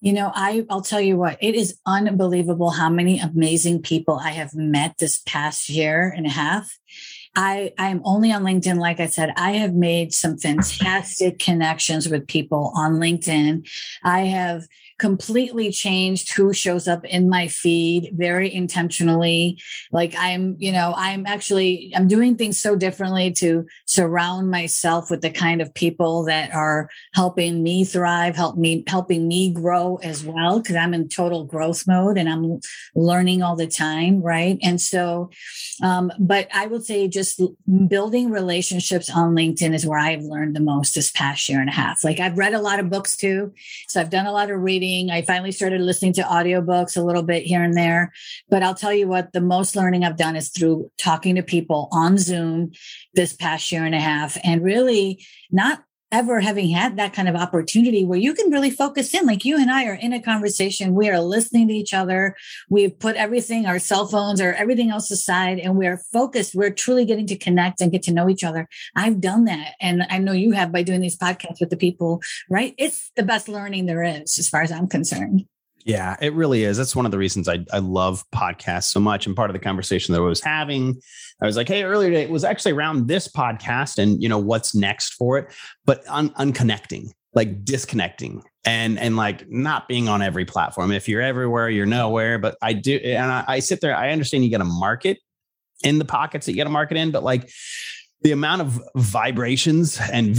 You 0.00 0.12
know, 0.12 0.30
I, 0.32 0.64
I'll 0.70 0.82
tell 0.82 1.00
you 1.00 1.16
what, 1.16 1.38
it 1.40 1.56
is 1.56 1.76
unbelievable 1.84 2.70
how 2.70 2.88
many 2.88 3.18
amazing 3.18 3.82
people 3.82 4.20
I 4.22 4.30
have 4.30 4.54
met 4.54 4.98
this 4.98 5.20
past 5.26 5.68
year 5.68 6.14
and 6.16 6.24
a 6.24 6.30
half. 6.30 6.70
I, 7.38 7.72
I 7.78 7.90
am 7.90 8.02
only 8.04 8.32
on 8.32 8.42
LinkedIn. 8.42 8.78
Like 8.78 8.98
I 8.98 9.06
said, 9.06 9.32
I 9.36 9.52
have 9.52 9.72
made 9.72 10.12
some 10.12 10.38
fantastic 10.38 11.38
connections 11.38 12.08
with 12.08 12.26
people 12.26 12.72
on 12.74 12.94
LinkedIn. 12.94 13.64
I 14.02 14.22
have 14.22 14.66
completely 14.98 15.70
changed 15.70 16.32
who 16.32 16.52
shows 16.52 16.88
up 16.88 17.04
in 17.04 17.28
my 17.28 17.46
feed 17.48 18.10
very 18.14 18.52
intentionally. 18.52 19.60
Like 19.92 20.14
i'm 20.18 20.56
you 20.58 20.72
know 20.72 20.92
i'm 20.96 21.26
actually 21.26 21.92
i'm 21.94 22.08
doing 22.08 22.36
things 22.36 22.60
so 22.60 22.74
differently 22.74 23.30
to 23.32 23.66
surround 23.86 24.50
myself 24.50 25.10
with 25.10 25.22
the 25.22 25.30
kind 25.30 25.62
of 25.62 25.72
people 25.74 26.24
that 26.24 26.52
are 26.52 26.88
helping 27.14 27.62
me 27.62 27.84
thrive 27.84 28.34
help 28.36 28.56
me 28.56 28.84
helping 28.86 29.28
me 29.28 29.52
grow 29.52 29.96
as 30.02 30.24
well 30.24 30.60
because 30.60 30.76
i'm 30.76 30.94
in 30.94 31.08
total 31.08 31.44
growth 31.44 31.86
mode 31.86 32.18
and 32.18 32.28
i'm 32.28 32.60
learning 32.94 33.42
all 33.42 33.56
the 33.56 33.66
time 33.66 34.20
right? 34.22 34.58
And 34.62 34.80
so 34.80 35.30
um, 35.82 36.10
but 36.18 36.48
i 36.52 36.66
would 36.66 36.84
say 36.84 37.06
just 37.08 37.40
building 37.88 38.30
relationships 38.30 39.08
on 39.10 39.34
linkedin 39.34 39.74
is 39.74 39.86
where 39.86 39.98
i've 39.98 40.22
learned 40.22 40.56
the 40.56 40.60
most 40.60 40.94
this 40.94 41.10
past 41.10 41.48
year 41.48 41.60
and 41.60 41.68
a 41.68 41.72
half. 41.72 42.02
Like 42.02 42.20
i've 42.20 42.36
read 42.36 42.54
a 42.54 42.60
lot 42.60 42.80
of 42.80 42.90
books 42.90 43.16
too 43.16 43.52
so 43.88 44.00
i've 44.00 44.10
done 44.10 44.26
a 44.26 44.32
lot 44.32 44.50
of 44.50 44.60
reading 44.60 44.87
reading. 44.88 45.10
I 45.10 45.22
finally 45.22 45.52
started 45.52 45.80
listening 45.80 46.14
to 46.14 46.22
audiobooks 46.22 46.96
a 46.96 47.02
little 47.02 47.22
bit 47.22 47.44
here 47.44 47.62
and 47.62 47.76
there. 47.76 48.12
But 48.48 48.62
I'll 48.62 48.74
tell 48.74 48.92
you 48.92 49.06
what, 49.06 49.32
the 49.32 49.40
most 49.40 49.76
learning 49.76 50.04
I've 50.04 50.16
done 50.16 50.36
is 50.36 50.48
through 50.48 50.90
talking 50.98 51.34
to 51.34 51.42
people 51.42 51.88
on 51.92 52.16
Zoom 52.16 52.72
this 53.14 53.34
past 53.34 53.70
year 53.70 53.84
and 53.84 53.94
a 53.94 54.00
half 54.00 54.38
and 54.42 54.64
really 54.64 55.24
not 55.50 55.82
ever 56.10 56.40
having 56.40 56.68
had 56.68 56.96
that 56.96 57.12
kind 57.12 57.28
of 57.28 57.36
opportunity 57.36 58.04
where 58.04 58.18
you 58.18 58.34
can 58.34 58.50
really 58.50 58.70
focus 58.70 59.12
in. 59.14 59.26
Like 59.26 59.44
you 59.44 59.56
and 59.56 59.70
i 59.70 59.86
are 59.86 59.94
in 59.94 60.12
a 60.12 60.22
conversation. 60.22 60.94
We 60.94 61.08
are 61.08 61.20
listening 61.20 61.68
to 61.68 61.74
each 61.74 61.92
other. 61.94 62.36
We've 62.68 62.98
put 62.98 63.16
everything 63.16 63.66
our 63.66 63.78
cell 63.78 64.06
phones 64.06 64.40
or 64.40 64.54
everything 64.54 64.90
else 64.90 65.10
aside 65.10 65.58
and 65.58 65.76
we're 65.76 65.98
focused. 66.12 66.54
We're 66.54 66.70
truly 66.70 67.04
getting 67.04 67.26
to 67.26 67.36
connect 67.36 67.80
and 67.80 67.92
get 67.92 68.02
to 68.04 68.12
know 68.12 68.28
each 68.28 68.44
other. 68.44 68.68
I've 68.96 69.20
done 69.20 69.44
that 69.44 69.74
and 69.80 70.06
i 70.10 70.18
know 70.18 70.32
you 70.32 70.52
have 70.52 70.72
by 70.72 70.82
doing 70.82 71.00
these 71.00 71.16
podcasts 71.16 71.60
with 71.60 71.70
the 71.70 71.76
people 71.76 72.20
right? 72.48 72.74
It's 72.78 73.10
the 73.16 73.22
best 73.22 73.48
learning 73.48 73.86
there 73.86 74.02
is 74.02 74.38
as 74.38 74.48
far 74.48 74.62
as 74.62 74.72
i'm 74.72 74.88
concerned 74.88 75.46
Yeah, 75.88 76.16
it 76.20 76.34
really 76.34 76.64
is. 76.64 76.76
That's 76.76 76.94
one 76.94 77.06
of 77.06 77.12
the 77.12 77.16
reasons 77.16 77.48
I, 77.48 77.64
I 77.72 77.78
love 77.78 78.22
podcasts 78.30 78.90
so 78.90 79.00
much. 79.00 79.26
And 79.26 79.34
part 79.34 79.48
of 79.48 79.54
the 79.54 79.58
conversation 79.58 80.12
that 80.12 80.20
I 80.20 80.24
was 80.24 80.42
having, 80.42 81.00
I 81.40 81.46
was 81.46 81.56
like, 81.56 81.66
hey, 81.66 81.82
earlier 81.82 82.10
today, 82.10 82.24
it 82.24 82.28
was 82.28 82.44
actually 82.44 82.72
around 82.72 83.08
this 83.08 83.26
podcast 83.26 83.96
and, 83.96 84.22
you 84.22 84.28
know, 84.28 84.36
what's 84.36 84.74
next 84.74 85.14
for 85.14 85.38
it, 85.38 85.50
but 85.86 86.04
un- 86.06 86.28
unconnecting, 86.34 87.06
like 87.32 87.64
disconnecting 87.64 88.42
and, 88.66 88.98
and 88.98 89.16
like 89.16 89.48
not 89.48 89.88
being 89.88 90.10
on 90.10 90.20
every 90.20 90.44
platform. 90.44 90.92
If 90.92 91.08
you're 91.08 91.22
everywhere, 91.22 91.70
you're 91.70 91.86
nowhere. 91.86 92.38
But 92.38 92.58
I 92.60 92.74
do, 92.74 92.96
and 92.96 93.32
I, 93.32 93.44
I 93.48 93.58
sit 93.60 93.80
there, 93.80 93.96
I 93.96 94.10
understand 94.10 94.44
you 94.44 94.50
got 94.50 94.58
to 94.58 94.64
market 94.64 95.16
in 95.84 95.98
the 95.98 96.04
pockets 96.04 96.44
that 96.44 96.52
you 96.52 96.58
got 96.58 96.64
to 96.64 96.70
market 96.70 96.98
in, 96.98 97.12
but 97.12 97.22
like 97.22 97.48
the 98.20 98.32
amount 98.32 98.60
of 98.60 98.78
vibrations 98.94 99.98
and 100.12 100.34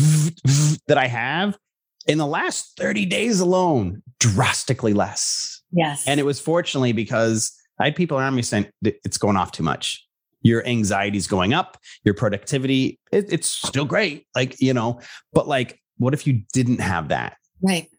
that 0.88 1.00
I 1.00 1.08
have 1.08 1.58
in 2.06 2.20
the 2.20 2.28
last 2.28 2.78
30 2.78 3.08
days 3.08 3.40
alone, 3.40 4.04
drastically 4.20 4.94
less. 4.94 5.62
Yes. 5.72 6.08
And 6.08 6.20
it 6.20 6.24
was 6.24 6.40
fortunately 6.40 6.94
because 6.94 7.56
I 7.80 7.86
had 7.86 7.96
people 7.96 8.18
around 8.18 8.36
me 8.36 8.42
saying 8.42 8.68
it's 8.84 9.18
going 9.18 9.38
off 9.38 9.52
too 9.52 9.64
much. 9.64 10.06
Your 10.42 10.66
anxiety 10.66 11.18
is 11.18 11.28
going 11.28 11.54
up, 11.54 11.78
your 12.04 12.14
productivity, 12.14 13.00
it, 13.12 13.32
it's 13.32 13.48
still 13.48 13.86
great. 13.86 14.26
Like, 14.36 14.60
you 14.62 14.74
know, 14.74 15.02
but 15.34 15.48
like, 15.48 15.82
what 15.98 16.14
if 16.14 16.26
you 16.26 16.42
didn't 16.54 16.80
have 16.80 17.10
that? 17.10 17.38
Right. 17.62 17.90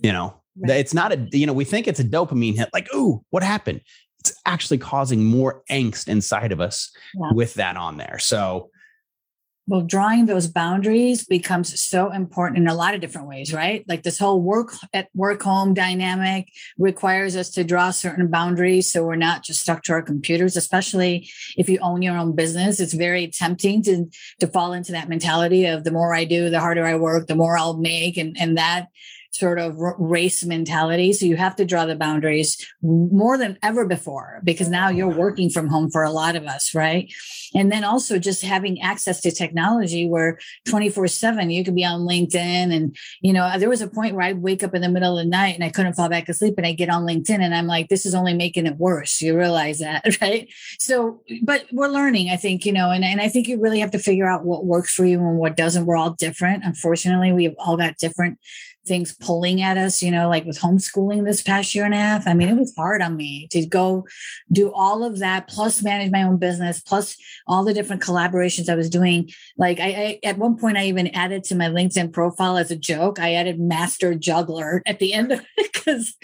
You 0.00 0.12
know, 0.12 0.40
right. 0.56 0.78
it's 0.78 0.94
not 0.94 1.12
a, 1.12 1.28
you 1.32 1.46
know, 1.46 1.52
we 1.52 1.64
think 1.64 1.86
it's 1.86 2.00
a 2.00 2.04
dopamine 2.04 2.56
hit, 2.56 2.70
like, 2.72 2.88
ooh, 2.94 3.22
what 3.30 3.42
happened? 3.42 3.82
It's 4.20 4.32
actually 4.46 4.78
causing 4.78 5.24
more 5.24 5.62
angst 5.70 6.08
inside 6.08 6.52
of 6.52 6.60
us 6.60 6.90
yeah. 7.14 7.30
with 7.34 7.54
that 7.54 7.76
on 7.76 7.98
there. 7.98 8.18
So, 8.18 8.70
well 9.66 9.82
drawing 9.82 10.26
those 10.26 10.46
boundaries 10.46 11.24
becomes 11.24 11.80
so 11.80 12.10
important 12.10 12.58
in 12.58 12.68
a 12.68 12.74
lot 12.74 12.94
of 12.94 13.00
different 13.00 13.28
ways 13.28 13.52
right? 13.52 13.84
Like 13.88 14.02
this 14.02 14.18
whole 14.18 14.40
work 14.40 14.72
at 14.92 15.08
work 15.14 15.42
home 15.42 15.74
dynamic 15.74 16.48
requires 16.78 17.36
us 17.36 17.50
to 17.50 17.64
draw 17.64 17.90
certain 17.90 18.28
boundaries 18.28 18.90
so 18.90 19.04
we're 19.04 19.16
not 19.16 19.44
just 19.44 19.60
stuck 19.60 19.82
to 19.84 19.92
our 19.92 20.02
computers 20.02 20.56
especially 20.56 21.30
if 21.56 21.68
you 21.68 21.78
own 21.80 22.02
your 22.02 22.16
own 22.16 22.34
business. 22.34 22.80
It's 22.80 22.94
very 22.94 23.28
tempting 23.28 23.82
to 23.84 24.06
to 24.40 24.46
fall 24.46 24.72
into 24.72 24.92
that 24.92 25.08
mentality 25.08 25.66
of 25.66 25.84
the 25.84 25.90
more 25.90 26.14
i 26.14 26.24
do 26.24 26.50
the 26.50 26.60
harder 26.60 26.84
i 26.84 26.94
work 26.94 27.26
the 27.26 27.34
more 27.34 27.56
i'll 27.56 27.76
make 27.76 28.16
and 28.16 28.36
and 28.40 28.56
that 28.56 28.88
sort 29.32 29.58
of 29.58 29.76
race 29.98 30.44
mentality. 30.44 31.12
So 31.12 31.24
you 31.24 31.36
have 31.36 31.56
to 31.56 31.64
draw 31.64 31.86
the 31.86 31.94
boundaries 31.94 32.56
more 32.82 33.38
than 33.38 33.58
ever 33.62 33.86
before 33.86 34.40
because 34.42 34.68
now 34.68 34.88
you're 34.88 35.08
working 35.08 35.50
from 35.50 35.68
home 35.68 35.90
for 35.90 36.02
a 36.02 36.10
lot 36.10 36.36
of 36.36 36.44
us, 36.46 36.74
right? 36.74 37.12
And 37.54 37.70
then 37.70 37.84
also 37.84 38.18
just 38.18 38.42
having 38.42 38.80
access 38.80 39.20
to 39.22 39.30
technology 39.30 40.08
where 40.08 40.38
24 40.66 41.08
7 41.08 41.50
you 41.50 41.64
could 41.64 41.74
be 41.74 41.84
on 41.84 42.00
LinkedIn. 42.00 42.74
And, 42.74 42.96
you 43.20 43.32
know, 43.32 43.58
there 43.58 43.68
was 43.68 43.82
a 43.82 43.88
point 43.88 44.14
where 44.14 44.26
I'd 44.26 44.42
wake 44.42 44.62
up 44.62 44.74
in 44.74 44.82
the 44.82 44.88
middle 44.88 45.16
of 45.16 45.24
the 45.24 45.30
night 45.30 45.54
and 45.54 45.64
I 45.64 45.70
couldn't 45.70 45.94
fall 45.94 46.08
back 46.08 46.28
asleep 46.28 46.54
and 46.56 46.66
I 46.66 46.72
get 46.72 46.90
on 46.90 47.06
LinkedIn 47.06 47.40
and 47.40 47.54
I'm 47.54 47.66
like, 47.66 47.88
this 47.88 48.06
is 48.06 48.14
only 48.14 48.34
making 48.34 48.66
it 48.66 48.78
worse. 48.78 49.20
You 49.20 49.36
realize 49.38 49.78
that, 49.78 50.04
right? 50.20 50.48
So, 50.78 51.22
but 51.42 51.66
we're 51.72 51.88
learning, 51.88 52.30
I 52.30 52.36
think, 52.36 52.66
you 52.66 52.72
know, 52.72 52.90
and, 52.90 53.04
and 53.04 53.20
I 53.20 53.28
think 53.28 53.46
you 53.46 53.60
really 53.60 53.80
have 53.80 53.92
to 53.92 53.98
figure 53.98 54.28
out 54.28 54.44
what 54.44 54.64
works 54.64 54.92
for 54.92 55.04
you 55.04 55.20
and 55.20 55.38
what 55.38 55.56
doesn't. 55.56 55.86
We're 55.86 55.96
all 55.96 56.10
different. 56.10 56.64
Unfortunately, 56.64 57.32
we've 57.32 57.54
all 57.58 57.76
got 57.76 57.96
different 57.96 58.38
things 58.86 59.14
pulling 59.14 59.62
at 59.62 59.76
us, 59.76 60.02
you 60.02 60.10
know, 60.10 60.28
like 60.28 60.44
with 60.44 60.58
homeschooling 60.58 61.24
this 61.24 61.42
past 61.42 61.74
year 61.74 61.84
and 61.84 61.94
a 61.94 61.98
half. 61.98 62.26
I 62.26 62.34
mean, 62.34 62.48
it 62.48 62.56
was 62.56 62.74
hard 62.76 63.02
on 63.02 63.16
me 63.16 63.48
to 63.50 63.66
go 63.66 64.06
do 64.50 64.72
all 64.72 65.04
of 65.04 65.18
that, 65.18 65.48
plus 65.48 65.82
manage 65.82 66.10
my 66.10 66.22
own 66.22 66.38
business, 66.38 66.80
plus 66.80 67.16
all 67.46 67.64
the 67.64 67.74
different 67.74 68.02
collaborations 68.02 68.68
I 68.68 68.74
was 68.74 68.90
doing. 68.90 69.30
Like 69.56 69.80
I, 69.80 69.84
I 69.84 70.20
at 70.24 70.38
one 70.38 70.56
point 70.56 70.76
I 70.76 70.86
even 70.86 71.08
added 71.08 71.44
to 71.44 71.54
my 71.54 71.68
LinkedIn 71.68 72.12
profile 72.12 72.56
as 72.56 72.70
a 72.70 72.76
joke. 72.76 73.18
I 73.18 73.34
added 73.34 73.60
master 73.60 74.14
juggler 74.14 74.82
at 74.86 74.98
the 74.98 75.12
end 75.12 75.32
of 75.32 75.40
it 75.56 75.72
because 75.72 76.16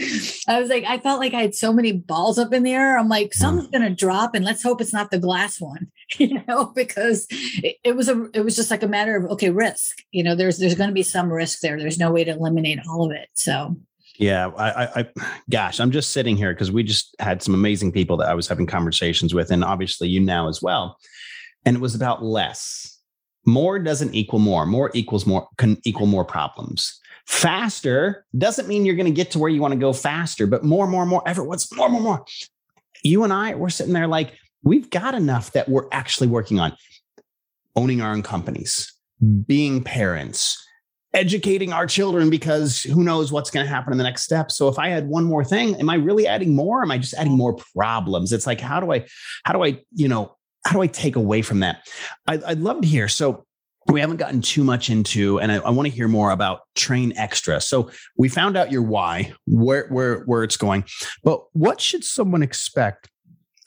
I 0.49 0.61
was 0.61 0.69
like, 0.69 0.85
I 0.85 0.99
felt 0.99 1.21
like 1.21 1.35
I 1.35 1.43
had 1.43 1.55
so 1.55 1.73
many 1.73 1.93
balls 1.93 2.39
up 2.39 2.53
in 2.53 2.63
the 2.63 2.73
air. 2.73 2.99
I'm 2.99 3.09
like, 3.09 3.33
hmm. 3.35 3.41
something's 3.41 3.71
gonna 3.71 3.91
drop 3.91 4.35
and 4.35 4.45
let's 4.45 4.63
hope 4.63 4.81
it's 4.81 4.93
not 4.93 5.11
the 5.11 5.19
glass 5.19 5.61
one, 5.61 5.89
you 6.19 6.41
know, 6.47 6.67
because 6.67 7.27
it, 7.31 7.77
it 7.83 7.97
was 7.97 8.09
a 8.09 8.29
it 8.33 8.45
was 8.45 8.57
just 8.57 8.71
like 8.71 8.83
a 8.83 8.89
matter 8.89 9.17
of 9.17 9.31
okay, 9.33 9.51
risk. 9.51 9.99
You 10.13 10.23
know, 10.23 10.35
there's 10.35 10.59
there's 10.59 10.75
gonna 10.75 10.93
be 10.93 11.03
some 11.03 11.33
risk 11.33 11.61
there. 11.61 11.79
There's 11.79 11.99
no 11.99 12.13
way 12.13 12.25
to 12.25 12.33
eliminate 12.33 12.79
all 12.89 13.05
of 13.05 13.13
it. 13.13 13.29
So 13.35 13.77
yeah, 14.19 14.49
I, 14.57 15.01
I, 15.01 15.07
gosh, 15.51 15.79
I'm 15.79 15.91
just 15.91 16.13
sitting 16.13 16.37
here 16.37 16.53
because 16.53 16.73
we 16.73 16.83
just 16.83 17.15
had 17.19 17.43
some 17.43 17.55
amazing 17.55 17.93
people 17.93 18.17
that 18.19 18.29
I 18.29 18.35
was 18.35 18.49
having 18.49 18.67
conversations 18.67 19.35
with, 19.35 19.51
and 19.51 19.63
obviously 19.63 20.09
you 20.09 20.21
now 20.21 20.49
as 20.49 20.63
well. 20.63 20.99
And 21.65 21.77
it 21.77 21.81
was 21.81 21.95
about 21.95 22.25
less. 22.25 22.99
More 23.45 23.79
doesn't 23.79 24.15
equal 24.15 24.39
more. 24.39 24.67
More 24.67 24.91
equals 24.95 25.27
more 25.27 25.49
can 25.59 25.79
equal 25.85 26.07
more 26.07 26.25
problems. 26.25 26.99
Faster 27.27 28.25
doesn't 28.39 28.69
mean 28.69 28.87
you're 28.87 28.95
going 28.95 29.07
to 29.07 29.13
get 29.13 29.33
to 29.33 29.39
where 29.39 29.51
you 29.51 29.61
want 29.61 29.73
to 29.73 29.81
go 29.81 29.93
faster, 29.93 30.47
but 30.47 30.65
more, 30.65 30.87
more, 30.87 31.05
more. 31.05 31.23
Ever 31.27 31.43
what's 31.43 31.73
more, 31.75 31.89
more, 31.89 32.01
more. 32.01 32.25
You 33.03 33.25
and 33.25 33.33
I, 33.33 33.55
we're 33.55 33.69
sitting 33.69 33.93
there 33.93 34.07
like 34.07 34.33
we've 34.66 34.90
got 34.90 35.14
enough 35.14 35.52
that 35.52 35.68
we're 35.68 35.87
actually 35.92 36.26
working 36.26 36.58
on 36.58 36.76
owning 37.76 38.00
our 38.00 38.12
own 38.12 38.23
companies, 38.23 38.92
hmm. 39.20 39.40
being 39.40 39.82
parents, 39.82 40.62
educating 41.14 41.73
our 41.73 41.87
children 41.87 42.28
because 42.28 42.82
who 42.82 43.02
knows 43.02 43.32
what's 43.32 43.50
going 43.50 43.64
to 43.64 43.70
happen 43.70 43.92
in 43.92 43.99
the 43.99 44.04
next 44.04 44.23
step. 44.23 44.50
So 44.50 44.68
if 44.68 44.78
i 44.78 44.88
had 44.88 45.08
one 45.08 45.25
more 45.25 45.44
thing 45.44 45.76
am 45.76 45.88
i 45.88 45.94
really 45.94 46.26
adding 46.26 46.54
more? 46.54 46.82
Am 46.82 46.90
i 46.90 46.99
just 46.99 47.14
adding 47.14 47.37
more 47.37 47.56
problems? 47.75 48.32
It's 48.32 48.46
like 48.46 48.61
how 48.61 48.80
do 48.80 48.92
i 48.92 49.06
how 49.44 49.54
do 49.54 49.64
i 49.64 49.80
you 49.94 50.08
know 50.08 50.37
how 50.66 50.73
do 50.73 50.82
i 50.82 50.87
take 50.87 51.16
away 51.16 51.40
from 51.42 51.61
that? 51.61 51.88
I, 52.26 52.37
would 52.37 52.62
love 52.62 52.82
to 52.82 52.88
hear. 52.88 53.08
So 53.08 53.46
we 53.87 54.00
haven't 54.00 54.16
gotten 54.16 54.42
too 54.42 54.64
much 54.64 54.90
into 54.90 55.38
and 55.38 55.52
i, 55.52 55.56
I 55.56 55.70
want 55.70 55.88
to 55.88 55.94
hear 55.94 56.08
more 56.08 56.32
about 56.32 56.62
Train 56.75 57.14
Xtra. 57.14 57.62
So 57.62 57.90
we 58.18 58.28
found 58.28 58.56
out 58.56 58.70
your 58.70 58.82
why 58.82 59.32
where 59.46 59.88
where 59.88 60.20
where 60.25 60.42
it's 60.42 60.56
going. 60.58 60.85
But 61.25 61.44
what 61.52 61.80
should 61.80 62.04
someone 62.04 62.42
expect 62.42 63.08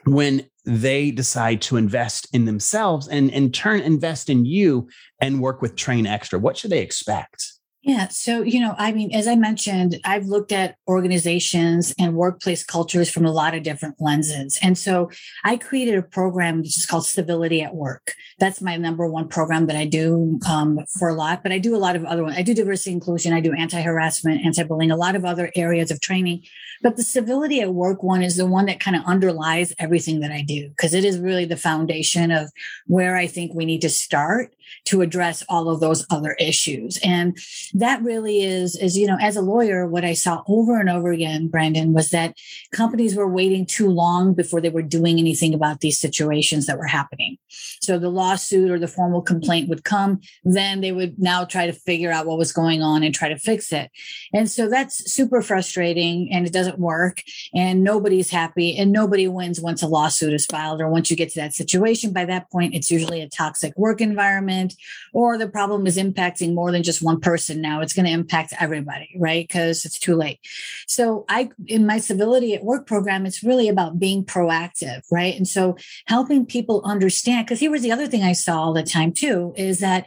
when 0.06 0.46
they 0.70 1.10
decide 1.10 1.62
to 1.64 1.78
invest 1.78 2.28
in 2.34 2.46
themselves 2.46 3.08
and 3.08 3.32
in 3.32 3.52
turn 3.52 3.80
invest 3.82 4.30
in 4.30 4.46
you 4.46 4.88
and 5.20 5.42
work 5.42 5.62
with 5.62 5.76
Train 5.76 6.06
Xtra? 6.06 6.40
What 6.40 6.58
should 6.58 6.72
they 6.72 6.82
expect? 6.82 7.54
Yeah. 7.90 8.08
So, 8.10 8.44
you 8.44 8.60
know, 8.60 8.76
I 8.78 8.92
mean, 8.92 9.16
as 9.16 9.26
I 9.26 9.36
mentioned, 9.36 10.00
I've 10.06 10.28
looked 10.28 10.52
at 10.52 10.76
organizations 10.88 11.92
and 11.98 12.14
workplace 12.14 12.64
cultures 12.64 13.10
from 13.10 13.26
a 13.26 13.32
lot 13.32 13.56
of 13.56 13.64
different 13.64 13.96
lenses. 14.00 14.60
And 14.62 14.78
so 14.78 15.10
I 15.44 15.58
created 15.58 15.96
a 15.96 16.04
program 16.04 16.60
which 16.60 16.78
is 16.78 16.86
called 16.86 17.08
Civility 17.08 17.64
at 17.64 17.74
Work. 17.74 18.14
That's 18.38 18.62
my 18.62 18.78
number 18.78 19.08
one 19.08 19.28
program 19.28 19.66
that 19.66 19.76
I 19.76 19.86
do 19.86 20.40
um, 20.48 20.82
for 21.00 21.10
a 21.10 21.16
lot, 21.16 21.42
but 21.42 21.52
I 21.52 21.58
do 21.58 21.76
a 21.76 21.82
lot 21.82 21.96
of 21.96 22.06
other 22.06 22.22
ones. 22.22 22.38
I 22.38 22.44
do 22.44 22.54
diversity 22.54 22.92
inclusion, 22.92 23.34
I 23.34 23.42
do 23.42 23.54
anti 23.54 23.82
harassment, 23.82 24.46
anti 24.46 24.62
bullying, 24.62 24.92
a 24.92 24.96
lot 24.96 25.16
of 25.16 25.26
other 25.26 25.52
areas 25.56 25.90
of 25.90 26.00
training. 26.00 26.44
But 26.84 26.96
the 26.96 27.02
Civility 27.02 27.60
at 27.60 27.74
Work 27.74 28.04
one 28.04 28.22
is 28.22 28.38
the 28.38 28.46
one 28.46 28.68
that 28.68 28.80
kind 28.80 28.98
of 28.98 29.04
underlies 29.06 29.74
everything 29.80 30.20
that 30.20 30.32
I 30.32 30.44
do 30.44 30.70
because 30.70 30.94
it 30.94 31.04
is 31.04 31.18
really 31.18 31.46
the 31.46 31.58
foundation 31.58 32.30
of 32.30 32.52
where 32.86 33.16
I 33.16 33.26
think 33.26 33.56
we 33.56 33.66
need 33.66 33.82
to 33.82 33.90
start 33.90 34.54
to 34.86 35.02
address 35.02 35.44
all 35.50 35.70
of 35.70 35.80
those 35.80 36.06
other 36.10 36.34
issues. 36.40 36.98
And 37.04 37.38
that 37.74 38.02
really 38.02 38.42
is, 38.42 38.76
is, 38.76 38.98
you 38.98 39.08
know, 39.08 39.18
as 39.22 39.36
a 39.36 39.42
lawyer, 39.42 39.88
what 39.88 40.06
I 40.06 40.14
saw 40.14 40.44
over 40.48 40.80
and 40.80 40.90
over 40.90 41.12
again, 41.12 41.48
Brandon, 41.48 41.94
was 41.94 42.10
that 42.10 42.36
companies 42.72 43.16
were 43.16 43.28
waiting 43.28 43.66
too 43.66 43.90
long 43.90 44.34
before 44.34 44.62
they 44.62 44.70
were 44.70 44.82
doing 44.82 45.20
anything 45.20 45.54
about 45.54 45.82
these 45.82 46.00
situations 46.00 46.66
that 46.66 46.78
were 46.78 46.88
happening. 46.88 47.38
So 47.82 47.98
the 47.98 48.10
lawsuit 48.10 48.70
or 48.70 48.80
the 48.80 48.88
formal 48.88 49.22
complaint 49.22 49.70
would 49.70 49.84
come, 49.84 50.22
then 50.44 50.82
they 50.82 50.92
would 50.92 51.20
now 51.20 51.46
try 51.46 51.66
to 51.66 51.74
figure 51.74 52.12
out 52.12 52.26
what 52.26 52.38
was 52.38 52.52
going 52.52 52.82
on 52.82 53.04
and 53.04 53.14
try 53.14 53.30
to 53.30 53.38
fix 53.38 53.72
it. 53.72 53.92
And 54.34 54.50
so 54.50 54.70
that's 54.70 55.12
super 55.12 55.42
frustrating 55.42 56.30
and 56.32 56.46
it 56.46 56.54
doesn't 56.54 56.80
work 56.80 57.22
and 57.54 57.84
nobody's 57.84 58.30
happy 58.30 58.78
and 58.78 58.92
nobody 58.92 59.28
wins 59.28 59.62
once 59.62 59.82
a 59.82 59.88
lawsuit 59.88 60.34
is 60.34 60.46
filed 60.46 60.82
or 60.82 60.90
once 60.90 61.10
you 61.10 61.18
get 61.18 61.30
to 61.30 61.40
that 61.40 61.54
situation. 61.54 62.14
By 62.14 62.26
that 62.26 62.52
point, 62.52 62.76
it's 62.76 62.92
usually 62.92 63.22
a 63.22 63.30
toxic 63.30 63.78
work 63.78 64.02
environment 64.02 64.59
or 65.14 65.38
the 65.38 65.48
problem 65.48 65.88
is 65.88 65.98
impacting 65.98 66.54
more 66.54 66.72
than 66.72 66.84
just 66.84 67.02
one 67.02 67.20
person 67.20 67.62
now. 67.62 67.82
It's 67.82 67.94
going 67.94 68.06
to 68.06 68.12
impact 68.12 68.54
everybody, 68.60 69.10
right? 69.18 69.48
Because 69.48 69.86
it's 69.86 70.00
too 70.00 70.16
late. 70.16 70.40
So 70.88 71.26
I, 71.30 71.50
in 71.68 71.86
my 71.86 72.00
civility 72.00 72.54
at 72.54 72.64
work 72.64 72.88
program, 72.88 73.26
it's 73.26 73.44
really 73.44 73.70
about 73.70 74.00
being 74.00 74.24
proactive, 74.24 75.02
right? 75.12 75.36
And 75.36 75.48
so 75.48 75.78
helping 76.06 76.46
people 76.46 76.82
understand, 76.84 77.46
because 77.46 77.60
here 77.60 77.72
was 77.72 77.82
the 77.82 77.92
other 77.92 78.08
thing 78.08 78.24
I 78.24 78.34
saw 78.34 78.60
all 78.62 78.74
the 78.74 78.84
time 78.84 79.12
too, 79.14 79.54
is 79.56 79.80
that 79.80 80.06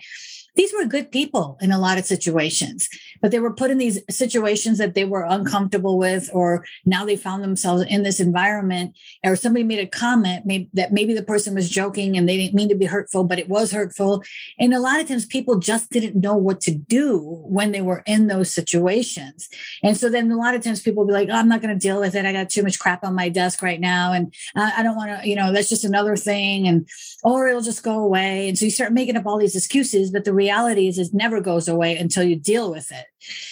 these 0.55 0.73
were 0.73 0.85
good 0.85 1.11
people 1.11 1.59
in 1.61 1.73
a 1.73 1.79
lot 1.79 1.99
of 1.99 2.05
situations, 2.05 2.89
but 3.21 3.31
they 3.31 3.41
were 3.41 3.55
put 3.55 3.71
in 3.71 3.79
these 3.79 4.01
situations 4.11 4.79
that 4.79 4.95
they 4.95 5.05
were 5.05 5.25
uncomfortable 5.29 5.99
with, 5.99 6.29
or 6.33 6.65
now 6.85 7.05
they 7.05 7.17
found 7.17 7.43
themselves 7.43 7.85
in 7.89 8.03
this 8.03 8.21
environment, 8.21 8.97
or 9.25 9.35
somebody 9.35 9.65
made 9.65 9.79
a 9.79 9.87
comment 9.87 10.45
maybe, 10.45 10.69
that 10.75 10.93
maybe 10.93 11.15
the 11.15 11.23
person 11.23 11.55
was 11.55 11.71
joking 11.71 12.17
and 12.17 12.29
they 12.29 12.37
didn't 12.37 12.55
mean 12.55 12.69
to 12.69 12.75
be 12.75 12.85
hurtful, 12.85 13.25
but 13.25 13.39
it 13.39 13.49
was 13.49 13.73
hurtful. 13.73 14.23
And 14.59 14.75
a 14.75 14.81
lot 14.81 15.01
of 15.01 15.09
times 15.09 15.25
people 15.25 15.59
just 15.59 15.91
didn't 15.91 16.17
know 16.17 16.37
what 16.37 16.61
to 16.63 16.75
do 16.75 17.19
when 17.47 17.73
they 17.73 17.81
were 17.81 18.03
in 18.07 18.27
those 18.27 18.53
situations. 18.53 19.49
And 19.83 19.97
so 19.97 20.11
then 20.11 20.31
a 20.31 20.37
lot 20.37 20.55
of 20.55 20.63
times 20.63 20.83
people 20.83 21.07
be 21.07 21.13
like, 21.13 21.29
oh, 21.31 21.35
I'm 21.35 21.49
not 21.49 21.63
going 21.63 21.75
to 21.75 21.81
deal 21.81 22.01
with 22.01 22.15
it. 22.15 22.27
I 22.27 22.33
got 22.33 22.51
too 22.51 22.63
much 22.63 22.79
crap 22.79 23.05
on 23.05 23.15
my 23.15 23.29
desk 23.29 23.63
right 23.63 23.81
now. 23.81 24.13
And 24.13 24.35
I 24.55 24.83
don't 24.83 24.97
want 24.97 25.23
to, 25.23 25.29
you 25.29 25.37
know, 25.37 25.53
that's 25.53 25.69
just 25.69 25.85
another 25.85 26.17
thing. 26.17 26.69
And, 26.69 26.89
or 27.25 27.49
it'll 27.49 27.63
just 27.63 27.83
go 27.83 28.01
away. 28.01 28.49
And 28.49 28.59
so 28.59 28.65
you 28.65 28.71
start 28.71 28.93
making 28.93 29.17
up 29.17 29.27
all 29.27 29.39
these 29.39 29.57
excuses, 29.57 30.11
but 30.11 30.25
the 30.25 30.42
reality 30.47 30.89
is 30.89 30.99
it 30.99 31.13
never 31.13 31.41
goes 31.41 31.69
away 31.69 31.97
until 31.97 32.25
you 32.25 32.37
deal 32.37 32.71
with 32.71 32.91
it. 32.91 33.07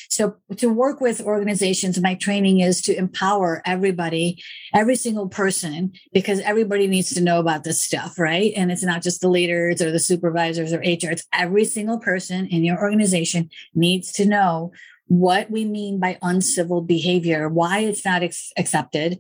So 0.09 0.35
to 0.57 0.69
work 0.69 1.01
with 1.01 1.21
organizations, 1.21 2.01
my 2.01 2.15
training 2.17 2.61
is 2.61 2.83
to 2.83 2.97
empower 2.97 3.63
everybody, 3.65 4.43
every 4.75 4.97
single 4.97 5.29
person, 5.29 5.93
because 6.13 6.41
everybody 6.41 6.87
needs 6.89 7.11
to 7.15 7.21
know 7.21 7.39
about 7.39 7.63
this 7.63 7.81
stuff, 7.81 8.19
right? 8.19 8.53
And 8.57 8.73
it's 8.73 8.83
not 8.83 9.03
just 9.03 9.21
the 9.21 9.29
leaders 9.29 9.81
or 9.81 9.91
the 9.93 10.01
supervisors 10.01 10.73
or 10.73 10.79
HR. 10.79 11.13
It's 11.13 11.27
every 11.33 11.65
single 11.65 12.01
person 12.01 12.47
in 12.47 12.65
your 12.65 12.79
organization 12.81 13.51
needs 13.75 14.13
to 14.15 14.27
know 14.27 14.73
what 15.11 15.51
we 15.51 15.65
mean 15.65 15.99
by 15.99 16.17
uncivil 16.23 16.81
behavior, 16.83 17.49
why 17.49 17.81
it's 17.81 18.05
not 18.05 18.23
ex- 18.23 18.53
accepted, 18.57 19.19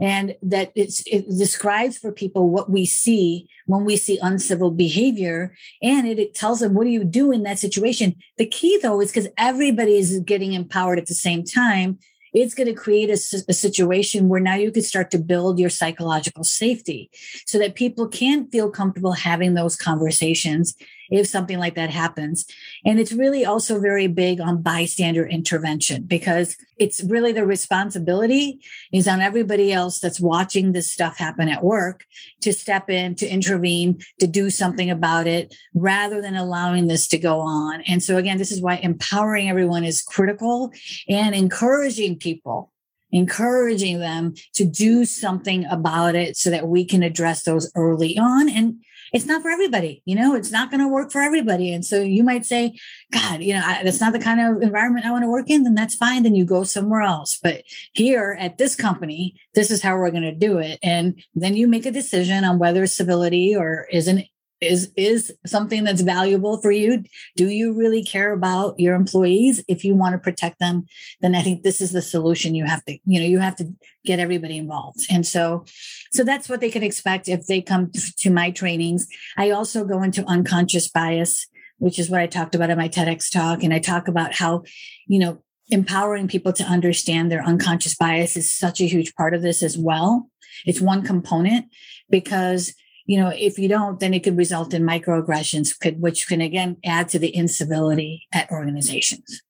and 0.00 0.36
that 0.40 0.70
it 0.76 0.94
describes 1.36 1.98
for 1.98 2.12
people 2.12 2.48
what 2.48 2.70
we 2.70 2.86
see 2.86 3.48
when 3.66 3.84
we 3.84 3.96
see 3.96 4.20
uncivil 4.22 4.70
behavior. 4.70 5.52
And 5.82 6.06
it, 6.06 6.20
it 6.20 6.36
tells 6.36 6.60
them, 6.60 6.74
what 6.74 6.84
do 6.84 6.90
you 6.90 7.02
do 7.02 7.32
in 7.32 7.42
that 7.42 7.58
situation? 7.58 8.14
The 8.38 8.46
key, 8.46 8.78
though, 8.80 9.00
is 9.00 9.10
because 9.10 9.28
everybody 9.36 9.96
is 9.96 10.20
getting 10.20 10.52
empowered 10.52 11.00
at 11.00 11.06
the 11.06 11.14
same 11.14 11.42
time 11.42 11.98
it's 12.32 12.54
going 12.54 12.66
to 12.66 12.72
create 12.72 13.10
a, 13.10 13.42
a, 13.48 13.52
situation 13.52 14.28
where 14.28 14.40
now 14.40 14.54
you 14.54 14.70
can 14.70 14.82
start 14.82 15.10
to 15.10 15.18
build 15.18 15.58
your 15.58 15.68
psychological 15.68 16.44
safety 16.44 17.10
so 17.44 17.58
that 17.58 17.74
people 17.74 18.08
can 18.08 18.48
feel 18.48 18.70
comfortable 18.70 19.12
having 19.12 19.52
those 19.52 19.76
conversations 19.76 20.74
if 21.12 21.26
something 21.26 21.58
like 21.58 21.74
that 21.74 21.90
happens. 21.90 22.46
And 22.84 22.98
it's 22.98 23.12
really 23.12 23.44
also 23.44 23.78
very 23.78 24.06
big 24.06 24.40
on 24.40 24.62
bystander 24.62 25.26
intervention 25.26 26.04
because 26.04 26.56
it's 26.78 27.04
really 27.04 27.32
the 27.32 27.44
responsibility 27.44 28.60
is 28.92 29.06
on 29.06 29.20
everybody 29.20 29.72
else 29.72 30.00
that's 30.00 30.18
watching 30.18 30.72
this 30.72 30.90
stuff 30.90 31.18
happen 31.18 31.48
at 31.48 31.62
work 31.62 32.06
to 32.40 32.52
step 32.52 32.88
in, 32.88 33.14
to 33.16 33.28
intervene, 33.28 34.00
to 34.20 34.26
do 34.26 34.48
something 34.48 34.90
about 34.90 35.26
it 35.26 35.54
rather 35.74 36.22
than 36.22 36.34
allowing 36.34 36.86
this 36.86 37.06
to 37.08 37.18
go 37.18 37.40
on. 37.40 37.82
And 37.82 38.02
so 38.02 38.16
again, 38.16 38.38
this 38.38 38.50
is 38.50 38.62
why 38.62 38.76
empowering 38.76 39.50
everyone 39.50 39.84
is 39.84 40.00
critical 40.00 40.72
and 41.08 41.34
encouraging 41.34 42.18
people 42.18 42.72
encouraging 43.14 44.00
them 44.00 44.32
to 44.54 44.64
do 44.64 45.04
something 45.04 45.66
about 45.66 46.14
it 46.14 46.34
so 46.34 46.48
that 46.48 46.66
we 46.66 46.82
can 46.82 47.02
address 47.02 47.42
those 47.42 47.70
early 47.74 48.18
on 48.18 48.48
and 48.48 48.82
it's 49.12 49.26
not 49.26 49.42
for 49.42 49.50
everybody. 49.50 50.02
You 50.04 50.16
know, 50.16 50.34
it's 50.34 50.50
not 50.50 50.70
going 50.70 50.80
to 50.80 50.88
work 50.88 51.12
for 51.12 51.20
everybody. 51.20 51.72
And 51.72 51.84
so 51.84 52.00
you 52.00 52.22
might 52.22 52.46
say, 52.46 52.78
God, 53.12 53.42
you 53.42 53.52
know, 53.52 53.62
I, 53.62 53.82
that's 53.84 54.00
not 54.00 54.12
the 54.12 54.18
kind 54.18 54.40
of 54.40 54.62
environment 54.62 55.04
I 55.04 55.10
want 55.10 55.24
to 55.24 55.30
work 55.30 55.50
in. 55.50 55.64
Then 55.64 55.74
that's 55.74 55.94
fine. 55.94 56.22
Then 56.22 56.34
you 56.34 56.44
go 56.44 56.64
somewhere 56.64 57.02
else. 57.02 57.38
But 57.42 57.62
here 57.92 58.36
at 58.40 58.58
this 58.58 58.74
company, 58.74 59.34
this 59.54 59.70
is 59.70 59.82
how 59.82 59.96
we're 59.96 60.10
going 60.10 60.22
to 60.22 60.34
do 60.34 60.58
it. 60.58 60.78
And 60.82 61.22
then 61.34 61.56
you 61.56 61.68
make 61.68 61.86
a 61.86 61.90
decision 61.90 62.44
on 62.44 62.58
whether 62.58 62.86
civility 62.86 63.54
or 63.54 63.86
isn't 63.92 64.24
is 64.62 64.90
is 64.96 65.32
something 65.46 65.84
that's 65.84 66.02
valuable 66.02 66.60
for 66.60 66.70
you. 66.70 67.02
Do 67.36 67.48
you 67.48 67.72
really 67.72 68.04
care 68.04 68.32
about 68.32 68.78
your 68.78 68.94
employees? 68.94 69.62
If 69.68 69.84
you 69.84 69.94
want 69.94 70.14
to 70.14 70.18
protect 70.18 70.58
them 70.58 70.86
then 71.20 71.34
i 71.34 71.42
think 71.42 71.62
this 71.62 71.80
is 71.80 71.92
the 71.92 72.02
solution 72.02 72.54
you 72.54 72.64
have 72.64 72.84
to 72.84 72.98
you 73.04 73.20
know 73.20 73.26
you 73.26 73.38
have 73.38 73.56
to 73.56 73.72
get 74.04 74.18
everybody 74.18 74.58
involved. 74.58 75.00
And 75.10 75.26
so 75.26 75.64
so 76.10 76.24
that's 76.24 76.48
what 76.48 76.60
they 76.60 76.70
can 76.70 76.82
expect 76.82 77.28
if 77.28 77.46
they 77.46 77.60
come 77.60 77.90
to 78.18 78.30
my 78.30 78.50
trainings. 78.50 79.06
I 79.36 79.50
also 79.50 79.84
go 79.84 80.02
into 80.02 80.24
unconscious 80.26 80.88
bias 80.88 81.46
which 81.78 81.98
is 81.98 82.08
what 82.08 82.20
i 82.20 82.28
talked 82.28 82.54
about 82.54 82.70
in 82.70 82.78
my 82.78 82.88
tedx 82.88 83.30
talk. 83.30 83.62
And 83.62 83.74
i 83.74 83.78
talk 83.78 84.08
about 84.08 84.34
how 84.34 84.62
you 85.06 85.18
know 85.18 85.42
empowering 85.70 86.28
people 86.28 86.52
to 86.52 86.64
understand 86.64 87.30
their 87.30 87.42
unconscious 87.42 87.94
bias 87.94 88.36
is 88.36 88.52
such 88.52 88.80
a 88.80 88.86
huge 88.86 89.14
part 89.14 89.34
of 89.34 89.42
this 89.42 89.62
as 89.62 89.78
well. 89.78 90.30
It's 90.66 90.80
one 90.80 91.02
component 91.02 91.66
because 92.10 92.74
you 93.12 93.20
know, 93.20 93.28
if 93.28 93.58
you 93.58 93.68
don't, 93.68 94.00
then 94.00 94.14
it 94.14 94.20
could 94.24 94.38
result 94.38 94.72
in 94.72 94.84
microaggressions, 94.84 95.78
could, 95.78 96.00
which 96.00 96.26
can 96.26 96.40
again 96.40 96.78
add 96.82 97.10
to 97.10 97.18
the 97.18 97.36
incivility 97.36 98.26
at 98.32 98.50
organizations. 98.50 99.42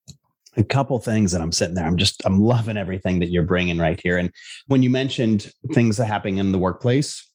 A 0.56 0.64
couple 0.64 0.98
things 0.98 1.30
that 1.30 1.40
I'm 1.40 1.52
sitting 1.52 1.76
there. 1.76 1.86
I'm 1.86 1.96
just, 1.96 2.22
I'm 2.24 2.40
loving 2.40 2.76
everything 2.76 3.20
that 3.20 3.30
you're 3.30 3.44
bringing 3.44 3.78
right 3.78 4.00
here. 4.02 4.18
And 4.18 4.32
when 4.66 4.82
you 4.82 4.90
mentioned 4.90 5.52
things 5.74 5.96
that 5.98 6.06
happen 6.06 6.38
in 6.38 6.50
the 6.50 6.58
workplace, 6.58 7.30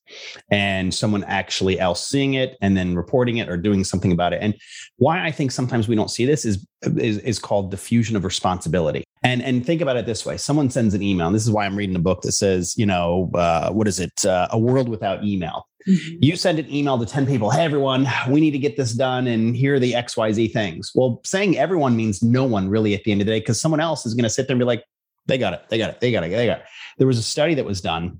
and 0.52 0.94
someone 0.94 1.24
actually 1.26 1.80
else 1.80 2.08
seeing 2.08 2.36
it 2.36 2.58
and 2.62 2.76
then 2.76 2.96
reporting 2.96 3.38
it 3.38 3.50
or 3.50 3.58
doing 3.58 3.84
something 3.84 4.12
about 4.12 4.34
it. 4.34 4.40
And 4.42 4.56
why 4.98 5.26
I 5.26 5.32
think 5.32 5.52
sometimes 5.52 5.88
we 5.88 5.96
don't 5.96 6.12
see 6.12 6.26
this 6.26 6.46
is 6.46 6.66
is, 6.84 7.18
is 7.20 7.40
called 7.40 7.72
diffusion 7.72 8.16
of 8.16 8.24
responsibility. 8.24 9.04
And 9.24 9.42
and 9.42 9.66
think 9.66 9.82
about 9.82 9.98
it 9.98 10.06
this 10.06 10.26
way: 10.26 10.38
someone 10.38 10.70
sends 10.70 10.94
an 10.94 11.02
email. 11.02 11.28
And 11.28 11.36
this 11.36 11.44
is 11.44 11.52
why 11.52 11.66
I'm 11.66 11.76
reading 11.76 11.96
a 11.96 12.00
book 12.00 12.22
that 12.22 12.34
says, 12.34 12.76
you 12.78 12.86
know, 12.86 13.32
uh, 13.34 13.72
what 13.72 13.88
is 13.88 14.00
it? 14.00 14.26
Uh, 14.26 14.48
a 14.52 14.60
world 14.60 14.90
without 14.90 15.24
email. 15.24 15.68
Mm-hmm. 15.88 16.18
You 16.22 16.36
send 16.36 16.60
an 16.60 16.70
email 16.74 17.00
to 17.00 17.06
10 17.06 17.26
people, 17.26 17.50
hey, 17.50 17.64
everyone, 17.64 18.08
we 18.30 18.42
need 18.42 18.52
to 18.52 18.60
get 18.60 18.76
this 18.76 18.94
done. 18.94 19.28
And 19.28 19.56
here 19.56 19.76
are 19.76 19.80
the 19.80 19.94
XYZ 19.94 20.52
things. 20.52 20.92
Well, 20.94 21.22
saying 21.24 21.58
everyone 21.58 21.96
means 21.96 22.22
no 22.22 22.44
one 22.44 22.70
really 22.70 22.94
at 22.94 23.04
the 23.06 23.12
end 23.12 23.22
of 23.22 23.28
the 23.28 23.34
day, 23.34 23.40
because 23.40 23.62
someone 23.62 23.80
else 23.80 24.06
is 24.06 24.14
going 24.14 24.24
to 24.24 24.30
sit 24.30 24.48
there 24.48 24.56
and 24.56 24.60
be 24.60 24.66
like, 24.66 24.84
they 25.28 25.38
got 25.38 25.54
it, 25.54 25.62
they 25.70 25.78
got 25.78 25.90
it, 25.90 26.00
they 26.00 26.12
got 26.12 26.24
it, 26.24 26.30
they 26.30 26.46
got 26.46 26.60
it. 26.60 26.66
There 26.98 27.08
was 27.08 27.18
a 27.18 27.24
study 27.24 27.54
that 27.54 27.66
was 27.66 27.82
done, 27.82 28.20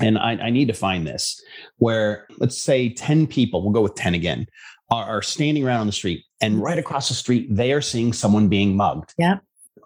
and 0.00 0.18
I, 0.18 0.32
I 0.32 0.50
need 0.50 0.68
to 0.68 0.74
find 0.74 1.06
this, 1.06 1.40
where 1.76 2.26
let's 2.38 2.60
say 2.60 2.88
10 2.88 3.26
people, 3.26 3.62
we'll 3.62 3.72
go 3.72 3.82
with 3.82 3.94
10 3.94 4.14
again, 4.14 4.46
are, 4.90 5.04
are 5.04 5.22
standing 5.22 5.64
around 5.64 5.80
on 5.80 5.86
the 5.86 5.92
street, 5.92 6.24
and 6.40 6.62
right 6.62 6.78
across 6.78 7.08
the 7.08 7.14
street, 7.14 7.48
they 7.50 7.72
are 7.72 7.80
seeing 7.80 8.12
someone 8.12 8.48
being 8.48 8.76
mugged. 8.76 9.14
Yeah. 9.18 9.38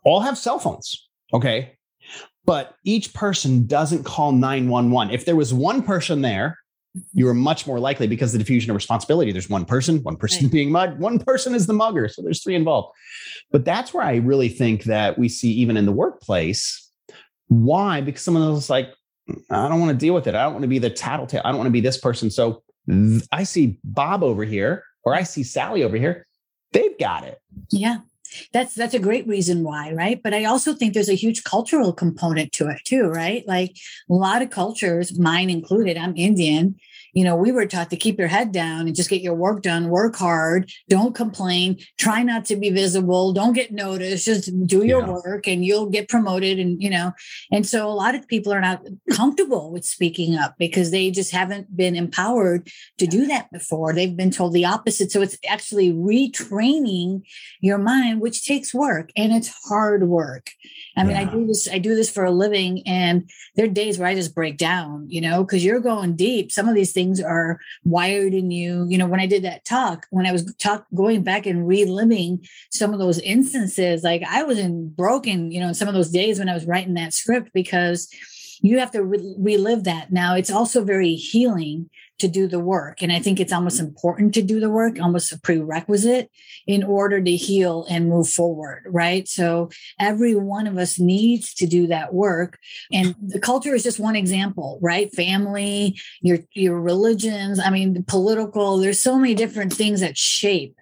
All 0.04 0.20
have 0.20 0.38
cell 0.38 0.58
phones. 0.58 1.08
Okay. 1.32 1.76
But 2.44 2.74
each 2.84 3.12
person 3.12 3.66
doesn't 3.66 4.04
call 4.04 4.32
911. 4.32 5.12
If 5.12 5.26
there 5.26 5.36
was 5.36 5.52
one 5.52 5.82
person 5.82 6.22
there 6.22 6.56
mm-hmm. 6.96 7.00
you 7.12 7.28
are 7.28 7.34
much 7.34 7.66
more 7.66 7.78
likely 7.78 8.06
because 8.06 8.32
the 8.32 8.38
diffusion 8.38 8.70
of 8.70 8.74
responsibility 8.74 9.32
there's 9.32 9.50
one 9.50 9.66
person 9.66 10.02
one 10.02 10.16
person 10.16 10.44
right. 10.44 10.52
being 10.52 10.72
mugged 10.72 10.98
one 10.98 11.18
person 11.18 11.54
is 11.54 11.66
the 11.66 11.74
mugger 11.74 12.08
so 12.08 12.22
there's 12.22 12.42
three 12.42 12.54
involved 12.54 12.88
but 13.52 13.66
that's 13.66 13.92
where 13.92 14.02
i 14.02 14.16
really 14.16 14.48
think 14.48 14.84
that 14.84 15.18
we 15.18 15.28
see 15.28 15.52
even 15.52 15.76
in 15.76 15.84
the 15.84 15.92
workplace 15.92 16.90
why 17.48 18.00
because 18.00 18.22
someone 18.22 18.42
else 18.42 18.64
is 18.64 18.70
like 18.70 18.88
i 19.50 19.68
don't 19.68 19.80
want 19.80 19.90
to 19.90 19.96
deal 19.96 20.14
with 20.14 20.26
it. 20.26 20.34
I 20.34 20.44
don't 20.44 20.52
want 20.52 20.62
to 20.62 20.68
be 20.68 20.78
the 20.78 20.90
tattletale. 20.90 21.42
I 21.44 21.50
don't 21.50 21.58
want 21.58 21.68
to 21.68 21.72
be 21.72 21.80
this 21.80 21.98
person. 21.98 22.30
So 22.30 22.62
i 23.32 23.44
see 23.44 23.78
bob 23.84 24.22
over 24.22 24.44
here 24.44 24.84
or 25.04 25.14
i 25.14 25.22
see 25.22 25.42
sally 25.42 25.82
over 25.84 25.96
here. 25.96 26.26
They've 26.72 26.98
got 26.98 27.24
it. 27.24 27.38
Yeah. 27.70 27.98
That's 28.52 28.74
that's 28.74 28.94
a 28.94 28.98
great 28.98 29.26
reason 29.26 29.64
why 29.64 29.92
right? 29.92 30.22
But 30.22 30.34
i 30.34 30.44
also 30.44 30.74
think 30.74 30.94
there's 30.94 31.08
a 31.08 31.14
huge 31.14 31.44
cultural 31.44 31.92
component 31.92 32.52
to 32.52 32.68
it 32.68 32.80
too 32.84 33.08
right? 33.08 33.46
Like 33.46 33.76
a 34.10 34.14
lot 34.14 34.42
of 34.42 34.50
cultures 34.50 35.18
mine 35.18 35.50
included 35.50 35.96
i'm 35.96 36.16
indian 36.16 36.76
you 37.12 37.24
know, 37.24 37.36
we 37.36 37.52
were 37.52 37.66
taught 37.66 37.90
to 37.90 37.96
keep 37.96 38.18
your 38.18 38.28
head 38.28 38.52
down 38.52 38.86
and 38.86 38.94
just 38.94 39.10
get 39.10 39.22
your 39.22 39.34
work 39.34 39.62
done, 39.62 39.88
work 39.88 40.16
hard, 40.16 40.70
don't 40.88 41.14
complain, 41.14 41.78
try 41.98 42.22
not 42.22 42.44
to 42.46 42.56
be 42.56 42.70
visible, 42.70 43.32
don't 43.32 43.54
get 43.54 43.72
noticed, 43.72 44.26
just 44.26 44.66
do 44.66 44.84
your 44.84 45.00
yeah. 45.00 45.12
work 45.12 45.46
and 45.46 45.64
you'll 45.64 45.88
get 45.88 46.08
promoted. 46.08 46.58
And, 46.58 46.82
you 46.82 46.90
know, 46.90 47.12
and 47.50 47.66
so 47.66 47.88
a 47.88 47.92
lot 47.92 48.14
of 48.14 48.28
people 48.28 48.52
are 48.52 48.60
not 48.60 48.82
comfortable 49.12 49.72
with 49.72 49.84
speaking 49.84 50.36
up 50.36 50.54
because 50.58 50.90
they 50.90 51.10
just 51.10 51.32
haven't 51.32 51.76
been 51.76 51.96
empowered 51.96 52.68
to 52.98 53.06
do 53.06 53.26
that 53.26 53.50
before. 53.50 53.92
They've 53.92 54.16
been 54.16 54.30
told 54.30 54.52
the 54.52 54.66
opposite. 54.66 55.10
So 55.10 55.22
it's 55.22 55.38
actually 55.48 55.92
retraining 55.92 57.22
your 57.60 57.78
mind, 57.78 58.20
which 58.20 58.44
takes 58.44 58.74
work 58.74 59.10
and 59.16 59.32
it's 59.32 59.52
hard 59.68 60.08
work. 60.08 60.50
I 60.96 61.04
mean, 61.04 61.16
yeah. 61.16 61.22
I 61.22 61.24
do 61.24 61.46
this, 61.46 61.68
I 61.70 61.78
do 61.78 61.94
this 61.94 62.10
for 62.10 62.24
a 62.24 62.30
living 62.30 62.86
and 62.86 63.30
there 63.54 63.64
are 63.64 63.68
days 63.68 63.98
where 63.98 64.08
I 64.08 64.14
just 64.14 64.34
break 64.34 64.56
down, 64.56 65.06
you 65.08 65.20
know, 65.20 65.44
because 65.44 65.64
you're 65.64 65.80
going 65.80 66.16
deep. 66.16 66.52
Some 66.52 66.68
of 66.68 66.74
these 66.74 66.92
things 66.92 67.07
are 67.20 67.58
wired 67.84 68.34
in 68.34 68.50
you. 68.50 68.86
You 68.88 68.98
know, 68.98 69.06
when 69.06 69.20
I 69.20 69.26
did 69.26 69.44
that 69.44 69.64
talk, 69.64 70.06
when 70.10 70.26
I 70.26 70.32
was 70.32 70.54
talk 70.56 70.86
going 70.94 71.22
back 71.22 71.46
and 71.46 71.66
reliving 71.66 72.46
some 72.70 72.92
of 72.92 72.98
those 72.98 73.18
instances, 73.20 74.02
like 74.02 74.22
I 74.28 74.42
was 74.42 74.58
in 74.58 74.90
broken, 74.90 75.50
you 75.50 75.60
know, 75.60 75.72
some 75.72 75.88
of 75.88 75.94
those 75.94 76.10
days 76.10 76.38
when 76.38 76.48
I 76.48 76.54
was 76.54 76.66
writing 76.66 76.94
that 76.94 77.14
script 77.14 77.50
because 77.52 78.08
you 78.60 78.78
have 78.78 78.90
to 78.92 79.04
re- 79.04 79.34
relive 79.38 79.84
that. 79.84 80.12
Now 80.12 80.34
it's 80.34 80.50
also 80.50 80.84
very 80.84 81.14
healing 81.14 81.90
to 82.18 82.28
do 82.28 82.46
the 82.46 82.58
work. 82.58 83.02
And 83.02 83.12
I 83.12 83.18
think 83.18 83.40
it's 83.40 83.52
almost 83.52 83.80
important 83.80 84.34
to 84.34 84.42
do 84.42 84.60
the 84.60 84.70
work, 84.70 85.00
almost 85.00 85.32
a 85.32 85.40
prerequisite 85.40 86.30
in 86.66 86.82
order 86.82 87.22
to 87.22 87.36
heal 87.36 87.86
and 87.88 88.08
move 88.08 88.28
forward, 88.28 88.84
right? 88.86 89.26
So 89.28 89.70
every 89.98 90.34
one 90.34 90.66
of 90.66 90.76
us 90.78 90.98
needs 90.98 91.54
to 91.54 91.66
do 91.66 91.86
that 91.86 92.12
work. 92.12 92.58
And 92.92 93.14
the 93.20 93.40
culture 93.40 93.74
is 93.74 93.82
just 93.82 94.00
one 94.00 94.16
example, 94.16 94.78
right? 94.82 95.12
Family, 95.14 95.98
your, 96.20 96.38
your 96.52 96.80
religions, 96.80 97.60
I 97.60 97.70
mean, 97.70 98.04
political, 98.04 98.78
there's 98.78 99.02
so 99.02 99.18
many 99.18 99.34
different 99.34 99.72
things 99.72 100.00
that 100.00 100.18
shape 100.18 100.76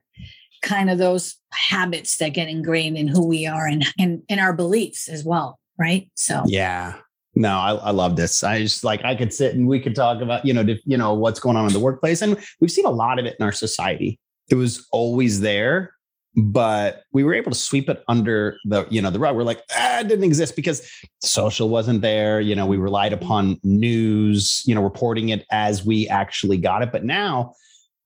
kind 0.62 0.90
of 0.90 0.98
those 0.98 1.36
habits 1.52 2.16
that 2.16 2.30
get 2.30 2.48
ingrained 2.48 2.96
in 2.96 3.08
who 3.08 3.26
we 3.26 3.46
are 3.46 3.66
and, 3.66 3.84
and 3.98 4.22
in 4.28 4.38
our 4.38 4.52
beliefs 4.52 5.08
as 5.08 5.24
well. 5.24 5.58
Right. 5.78 6.10
So, 6.14 6.42
yeah. 6.46 6.94
No, 7.38 7.50
I, 7.50 7.74
I, 7.74 7.90
love 7.90 8.16
this. 8.16 8.42
I 8.42 8.62
just 8.62 8.82
like 8.82 9.04
I 9.04 9.14
could 9.14 9.32
sit 9.32 9.54
and 9.54 9.68
we 9.68 9.78
could 9.78 9.94
talk 9.94 10.22
about 10.22 10.46
you 10.46 10.54
know 10.54 10.64
you 10.86 10.96
know 10.96 11.12
what's 11.12 11.38
going 11.38 11.56
on 11.56 11.66
in 11.66 11.72
the 11.74 11.78
workplace, 11.78 12.22
and 12.22 12.38
we've 12.60 12.70
seen 12.70 12.86
a 12.86 12.90
lot 12.90 13.18
of 13.18 13.26
it 13.26 13.36
in 13.38 13.44
our 13.44 13.52
society. 13.52 14.18
It 14.48 14.54
was 14.54 14.88
always 14.90 15.40
there, 15.40 15.92
but 16.34 17.02
we 17.12 17.24
were 17.24 17.34
able 17.34 17.52
to 17.52 17.58
sweep 17.58 17.90
it 17.90 18.02
under 18.08 18.56
the 18.64 18.86
you 18.88 19.02
know 19.02 19.10
the 19.10 19.18
rug. 19.18 19.36
We're 19.36 19.42
like 19.42 19.60
ah, 19.76 20.00
it 20.00 20.08
didn't 20.08 20.24
exist 20.24 20.56
because 20.56 20.90
social 21.22 21.68
wasn't 21.68 22.00
there. 22.00 22.40
You 22.40 22.54
know, 22.54 22.64
we 22.64 22.78
relied 22.78 23.12
upon 23.12 23.60
news, 23.62 24.62
you 24.64 24.74
know, 24.74 24.82
reporting 24.82 25.28
it 25.28 25.44
as 25.50 25.84
we 25.84 26.08
actually 26.08 26.56
got 26.56 26.82
it. 26.82 26.90
But 26.90 27.04
now 27.04 27.52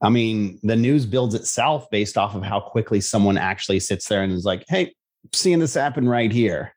I 0.03 0.09
mean, 0.09 0.59
the 0.65 0.77
news 0.77 1.07
builds 1.07 1.37
itself 1.37 1.89
based 1.91 2.19
off 2.19 2.35
of 2.35 2.43
how 2.43 2.59
quickly 2.59 3.01
someone 3.01 3.39
actually 3.39 3.79
sits 3.81 4.09
there 4.09 4.23
and 4.23 4.33
is 4.33 4.45
like, 4.45 4.65
"Hey, 4.69 4.95
seeing 5.33 5.61
this 5.61 5.75
happen 5.75 6.09
right 6.09 6.33
here." 6.33 6.75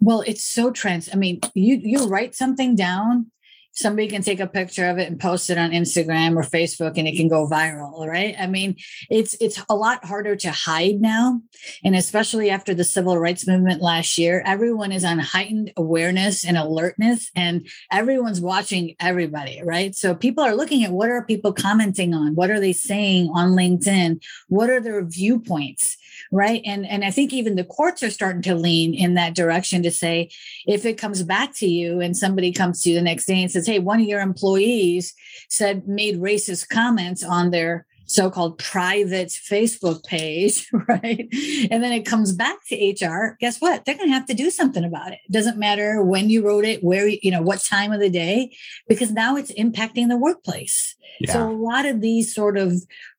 Well, 0.00 0.22
it's 0.26 0.44
so 0.44 0.70
trans. 0.70 1.08
I 1.12 1.16
mean, 1.16 1.40
you 1.54 1.76
you 1.76 2.06
write 2.06 2.34
something 2.34 2.74
down 2.74 3.30
somebody 3.76 4.08
can 4.08 4.22
take 4.22 4.40
a 4.40 4.46
picture 4.46 4.88
of 4.88 4.98
it 4.98 5.08
and 5.08 5.20
post 5.20 5.50
it 5.50 5.58
on 5.58 5.70
Instagram 5.70 6.36
or 6.36 6.42
Facebook 6.42 6.94
and 6.96 7.06
it 7.06 7.16
can 7.16 7.28
go 7.28 7.46
viral, 7.46 8.06
right? 8.06 8.34
I 8.38 8.46
mean, 8.46 8.76
it's 9.10 9.36
it's 9.40 9.62
a 9.68 9.74
lot 9.74 10.04
harder 10.04 10.34
to 10.36 10.50
hide 10.50 11.00
now. 11.00 11.40
And 11.84 11.94
especially 11.94 12.50
after 12.50 12.74
the 12.74 12.84
civil 12.84 13.18
rights 13.18 13.46
movement 13.46 13.82
last 13.82 14.16
year, 14.16 14.42
everyone 14.46 14.92
is 14.92 15.04
on 15.04 15.18
heightened 15.18 15.72
awareness 15.76 16.44
and 16.44 16.56
alertness 16.56 17.30
and 17.36 17.68
everyone's 17.92 18.40
watching 18.40 18.96
everybody, 18.98 19.60
right? 19.62 19.94
So 19.94 20.14
people 20.14 20.42
are 20.42 20.54
looking 20.54 20.82
at 20.84 20.92
what 20.92 21.10
are 21.10 21.24
people 21.24 21.52
commenting 21.52 22.14
on? 22.14 22.34
What 22.34 22.50
are 22.50 22.60
they 22.60 22.72
saying 22.72 23.30
on 23.34 23.50
LinkedIn? 23.50 24.24
What 24.48 24.70
are 24.70 24.80
their 24.80 25.04
viewpoints? 25.04 25.98
right 26.32 26.62
and 26.64 26.86
and 26.86 27.04
i 27.04 27.10
think 27.10 27.32
even 27.32 27.56
the 27.56 27.64
courts 27.64 28.02
are 28.02 28.10
starting 28.10 28.42
to 28.42 28.54
lean 28.54 28.94
in 28.94 29.14
that 29.14 29.34
direction 29.34 29.82
to 29.82 29.90
say 29.90 30.30
if 30.66 30.84
it 30.84 30.98
comes 30.98 31.22
back 31.22 31.54
to 31.54 31.66
you 31.66 32.00
and 32.00 32.16
somebody 32.16 32.52
comes 32.52 32.82
to 32.82 32.90
you 32.90 32.96
the 32.96 33.02
next 33.02 33.26
day 33.26 33.42
and 33.42 33.50
says 33.50 33.65
hey 33.66 33.78
one 33.78 34.00
of 34.00 34.06
your 34.06 34.20
employees 34.20 35.14
said 35.48 35.86
made 35.86 36.20
racist 36.20 36.68
comments 36.68 37.22
on 37.24 37.50
their 37.50 37.86
so-called 38.06 38.58
private 38.58 39.28
Facebook 39.28 40.04
page, 40.04 40.68
right? 40.88 41.28
And 41.70 41.82
then 41.82 41.92
it 41.92 42.06
comes 42.06 42.32
back 42.32 42.56
to 42.68 42.76
HR. 42.76 43.36
Guess 43.40 43.60
what? 43.60 43.84
They're 43.84 43.96
going 43.96 44.08
to 44.08 44.14
have 44.14 44.26
to 44.26 44.34
do 44.34 44.50
something 44.50 44.84
about 44.84 45.12
it. 45.12 45.18
it. 45.24 45.32
Doesn't 45.32 45.58
matter 45.58 46.02
when 46.02 46.30
you 46.30 46.44
wrote 46.46 46.64
it, 46.64 46.82
where 46.82 47.08
you 47.08 47.30
know 47.30 47.42
what 47.42 47.62
time 47.62 47.92
of 47.92 48.00
the 48.00 48.10
day, 48.10 48.56
because 48.88 49.10
now 49.10 49.36
it's 49.36 49.52
impacting 49.52 50.08
the 50.08 50.16
workplace. 50.16 50.96
Yeah. 51.20 51.32
So 51.32 51.50
a 51.50 51.52
lot 51.52 51.86
of 51.86 52.00
these 52.00 52.34
sort 52.34 52.56
of 52.56 52.74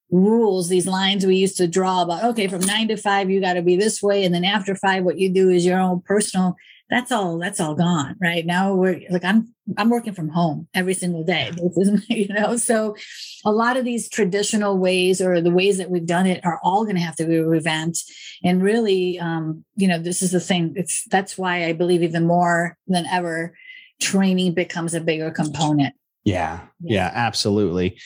rules, 0.10 0.70
these 0.70 0.88
lines 0.88 1.26
we 1.26 1.36
used 1.36 1.58
to 1.58 1.68
draw 1.68 2.02
about, 2.02 2.24
okay, 2.24 2.48
from 2.48 2.62
nine 2.62 2.88
to 2.88 2.98
five, 2.98 3.30
you 3.30 3.42
got 3.42 3.54
to 3.54 3.62
be 3.62 3.76
this 3.76 4.02
way. 4.02 4.24
And 4.24 4.34
then 4.34 4.46
after 4.46 4.76
five, 4.76 5.04
what 5.04 5.20
you 5.20 5.30
do 5.30 5.50
is 5.50 5.66
your 5.66 5.80
own 5.80 6.02
personal. 6.02 6.56
That's 6.90 7.12
all, 7.12 7.38
that's 7.38 7.60
all 7.60 7.76
gone. 7.76 8.16
Right 8.22 8.46
now 8.46 8.74
we're 8.74 9.02
like, 9.10 9.26
I'm, 9.26 9.54
I'm 9.78 9.90
working 9.90 10.14
from 10.14 10.30
home 10.30 10.68
every 10.74 10.94
single 10.94 11.24
day. 11.24 11.52
You 12.10 12.28
know, 12.30 12.58
so 12.58 12.96
a 13.44 13.52
lot 13.52 13.78
of 13.78 13.84
these 13.86 14.10
traditional 14.10 14.78
ways 14.78 15.22
or 15.22 15.42
the 15.42 15.52
ways 15.52 15.78
that 15.78 15.90
we've 15.90 16.06
done 16.06 16.26
it 16.26 16.46
are 16.46 16.60
all 16.64 16.84
going 16.84 16.96
to 16.96 17.02
have 17.02 17.16
to 17.18 17.26
be 17.26 17.40
revamped. 17.40 18.04
And 18.44 18.64
really, 18.64 19.20
um, 19.20 19.66
you 19.76 19.88
know, 19.88 20.00
this 20.00 20.22
is 20.22 20.32
the 20.32 20.40
thing. 20.40 20.74
It's, 20.76 21.04
that's 21.10 21.38
why 21.38 21.66
I 21.66 21.74
believe 21.74 22.04
even 22.04 22.26
more 22.26 22.78
than 22.88 23.06
ever, 23.08 23.58
training 24.00 24.54
becomes 24.54 24.94
a 24.94 25.02
bigger 25.02 25.32
component 25.32 25.94
yeah, 26.28 26.60
yeah, 26.82 27.10
absolutely. 27.14 28.02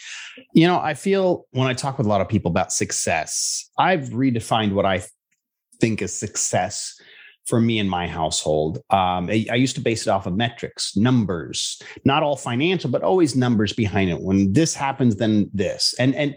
You 0.54 0.68
know, 0.68 0.80
I 0.80 0.94
feel 0.94 1.48
when 1.54 1.68
I 1.68 1.74
talk 1.74 1.98
with 1.98 2.06
a 2.06 2.10
lot 2.10 2.22
of 2.22 2.30
people 2.30 2.52
about 2.52 2.72
success, 2.72 3.68
I've 3.80 4.10
redefined 4.10 4.74
what 4.74 4.86
I 4.86 5.02
think 5.80 6.04
is 6.04 6.14
success 6.14 7.02
for 7.46 7.60
me 7.60 7.80
and 7.80 7.90
my 7.90 8.08
household. 8.08 8.78
Um, 8.90 9.30
I, 9.30 9.46
I, 9.52 9.56
used 9.56 9.76
to 9.76 9.82
base 9.82 10.08
it 10.08 10.10
off 10.10 10.26
of 10.26 10.36
metrics, 10.36 10.96
numbers, 10.96 11.82
not 12.06 12.24
all 12.24 12.36
financial, 12.36 12.90
but 12.90 13.02
always 13.02 13.36
numbers 13.36 13.74
behind 13.74 14.10
it. 14.10 14.22
When 14.22 14.54
this 14.54 14.74
happens, 14.74 15.16
then 15.16 15.50
this. 15.54 15.96
And 16.00 16.16
and 16.16 16.36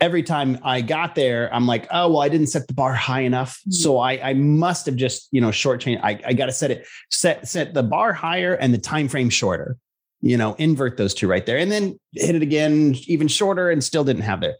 every 0.00 0.22
time 0.22 0.58
I 0.62 0.80
got 0.80 1.14
there, 1.14 1.52
I'm 1.54 1.66
like, 1.66 1.86
oh 1.90 2.10
well, 2.10 2.20
I 2.20 2.28
didn't 2.28 2.48
set 2.48 2.66
the 2.66 2.74
bar 2.74 2.94
high 2.94 3.20
enough, 3.20 3.60
mm-hmm. 3.60 3.72
so 3.72 3.98
I 3.98 4.30
I 4.30 4.34
must 4.34 4.86
have 4.86 4.96
just 4.96 5.28
you 5.30 5.40
know 5.40 5.50
shortchanged. 5.50 6.00
I 6.02 6.20
I 6.26 6.32
got 6.32 6.46
to 6.46 6.52
set 6.52 6.70
it 6.70 6.86
set 7.10 7.46
set 7.46 7.74
the 7.74 7.82
bar 7.82 8.12
higher 8.12 8.54
and 8.54 8.74
the 8.74 8.78
time 8.78 9.08
frame 9.08 9.30
shorter 9.30 9.76
you 10.22 10.36
know, 10.36 10.54
invert 10.54 10.96
those 10.96 11.14
two 11.14 11.26
right 11.26 11.46
there 11.46 11.58
and 11.58 11.72
then 11.72 11.98
hit 12.12 12.34
it 12.34 12.42
again 12.42 12.94
even 13.06 13.28
shorter 13.28 13.70
and 13.70 13.82
still 13.82 14.04
didn't 14.04 14.22
have 14.22 14.42
it. 14.42 14.56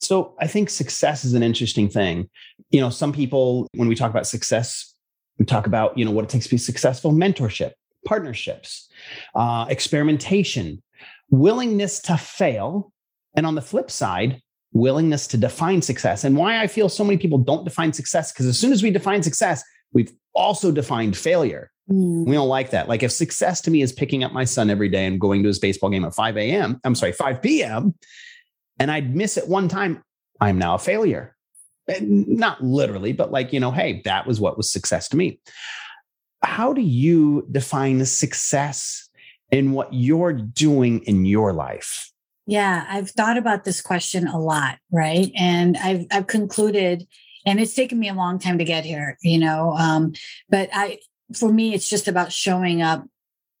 So 0.00 0.34
I 0.38 0.46
think 0.46 0.70
success 0.70 1.24
is 1.24 1.34
an 1.34 1.42
interesting 1.42 1.88
thing. 1.88 2.28
You 2.70 2.80
know, 2.80 2.90
some 2.90 3.12
people, 3.12 3.68
when 3.74 3.88
we 3.88 3.94
talk 3.94 4.10
about 4.10 4.26
success, 4.26 4.94
we 5.38 5.44
talk 5.44 5.66
about, 5.66 5.96
you 5.96 6.04
know, 6.04 6.10
what 6.10 6.24
it 6.24 6.30
takes 6.30 6.44
to 6.44 6.50
be 6.50 6.58
successful, 6.58 7.12
mentorship, 7.12 7.72
partnerships, 8.04 8.88
uh, 9.34 9.66
experimentation, 9.68 10.82
willingness 11.30 12.00
to 12.00 12.16
fail. 12.16 12.92
And 13.36 13.46
on 13.46 13.54
the 13.54 13.62
flip 13.62 13.90
side, 13.90 14.42
willingness 14.72 15.26
to 15.28 15.36
define 15.36 15.82
success. 15.82 16.24
And 16.24 16.36
why 16.36 16.60
I 16.60 16.66
feel 16.66 16.88
so 16.88 17.04
many 17.04 17.18
people 17.18 17.38
don't 17.38 17.64
define 17.64 17.92
success, 17.92 18.32
because 18.32 18.46
as 18.46 18.58
soon 18.58 18.72
as 18.72 18.82
we 18.82 18.90
define 18.90 19.22
success, 19.22 19.62
we've 19.92 20.12
also 20.34 20.70
defined 20.72 21.16
failure. 21.16 21.70
Mm. 21.90 22.26
We 22.26 22.32
don't 22.32 22.48
like 22.48 22.70
that. 22.70 22.88
Like 22.88 23.02
if 23.02 23.12
success 23.12 23.60
to 23.62 23.70
me 23.70 23.82
is 23.82 23.92
picking 23.92 24.24
up 24.24 24.32
my 24.32 24.44
son 24.44 24.70
every 24.70 24.88
day 24.88 25.06
and 25.06 25.20
going 25.20 25.42
to 25.42 25.48
his 25.48 25.58
baseball 25.58 25.90
game 25.90 26.04
at 26.04 26.14
5 26.14 26.36
a.m., 26.36 26.80
I'm 26.84 26.94
sorry, 26.94 27.12
5 27.12 27.42
p.m., 27.42 27.94
and 28.78 28.90
I'd 28.90 29.14
miss 29.14 29.36
it 29.36 29.48
one 29.48 29.68
time, 29.68 30.02
I'm 30.40 30.58
now 30.58 30.74
a 30.74 30.78
failure. 30.78 31.36
Not 32.00 32.62
literally, 32.62 33.12
but 33.12 33.32
like, 33.32 33.52
you 33.52 33.60
know, 33.60 33.70
hey, 33.70 34.02
that 34.04 34.26
was 34.26 34.40
what 34.40 34.56
was 34.56 34.70
success 34.70 35.08
to 35.08 35.16
me. 35.16 35.40
How 36.42 36.72
do 36.72 36.82
you 36.82 37.46
define 37.50 38.04
success 38.04 39.08
in 39.50 39.72
what 39.72 39.92
you're 39.92 40.32
doing 40.32 41.00
in 41.00 41.24
your 41.24 41.52
life? 41.52 42.10
Yeah, 42.46 42.86
I've 42.88 43.10
thought 43.10 43.36
about 43.36 43.64
this 43.64 43.80
question 43.80 44.26
a 44.26 44.38
lot, 44.38 44.78
right? 44.90 45.30
And 45.36 45.76
I've 45.76 46.06
I've 46.10 46.26
concluded 46.26 47.06
and 47.46 47.60
it's 47.60 47.74
taken 47.74 47.98
me 47.98 48.08
a 48.08 48.14
long 48.14 48.38
time 48.38 48.58
to 48.58 48.64
get 48.64 48.84
here 48.84 49.16
you 49.22 49.38
know 49.38 49.72
um, 49.78 50.12
but 50.50 50.68
i 50.72 50.98
for 51.34 51.52
me, 51.52 51.74
it's 51.74 51.88
just 51.88 52.08
about 52.08 52.32
showing 52.32 52.82
up 52.82 53.04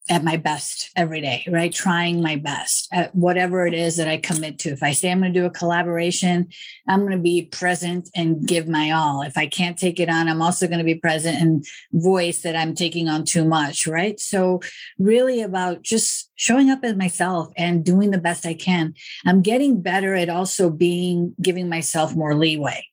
at 0.08 0.24
my 0.24 0.36
best 0.36 0.90
every 0.96 1.20
day, 1.20 1.44
right? 1.48 1.72
Trying 1.72 2.22
my 2.22 2.36
best 2.36 2.88
at 2.92 3.14
whatever 3.14 3.66
it 3.66 3.74
is 3.74 3.96
that 3.96 4.08
I 4.08 4.16
commit 4.16 4.58
to. 4.60 4.70
If 4.70 4.82
I 4.82 4.92
say 4.92 5.10
I'm 5.10 5.20
going 5.20 5.32
to 5.32 5.40
do 5.40 5.46
a 5.46 5.50
collaboration, 5.50 6.48
I'm 6.88 7.00
going 7.00 7.12
to 7.12 7.18
be 7.18 7.42
present 7.42 8.08
and 8.14 8.46
give 8.46 8.68
my 8.68 8.90
all. 8.90 9.22
If 9.22 9.36
I 9.36 9.46
can't 9.46 9.78
take 9.78 10.00
it 10.00 10.08
on, 10.08 10.28
I'm 10.28 10.42
also 10.42 10.66
going 10.66 10.78
to 10.78 10.84
be 10.84 10.94
present 10.94 11.40
and 11.40 11.64
voice 11.92 12.42
that 12.42 12.56
I'm 12.56 12.74
taking 12.74 13.08
on 13.08 13.24
too 13.24 13.44
much, 13.44 13.86
right? 13.86 14.18
So, 14.18 14.60
really 14.98 15.42
about 15.42 15.82
just 15.82 16.30
showing 16.36 16.70
up 16.70 16.80
as 16.82 16.96
myself 16.96 17.48
and 17.56 17.84
doing 17.84 18.10
the 18.10 18.18
best 18.18 18.46
I 18.46 18.54
can. 18.54 18.94
I'm 19.26 19.42
getting 19.42 19.82
better 19.82 20.14
at 20.14 20.28
also 20.28 20.70
being, 20.70 21.34
giving 21.40 21.68
myself 21.68 22.14
more 22.14 22.34
leeway 22.34 22.84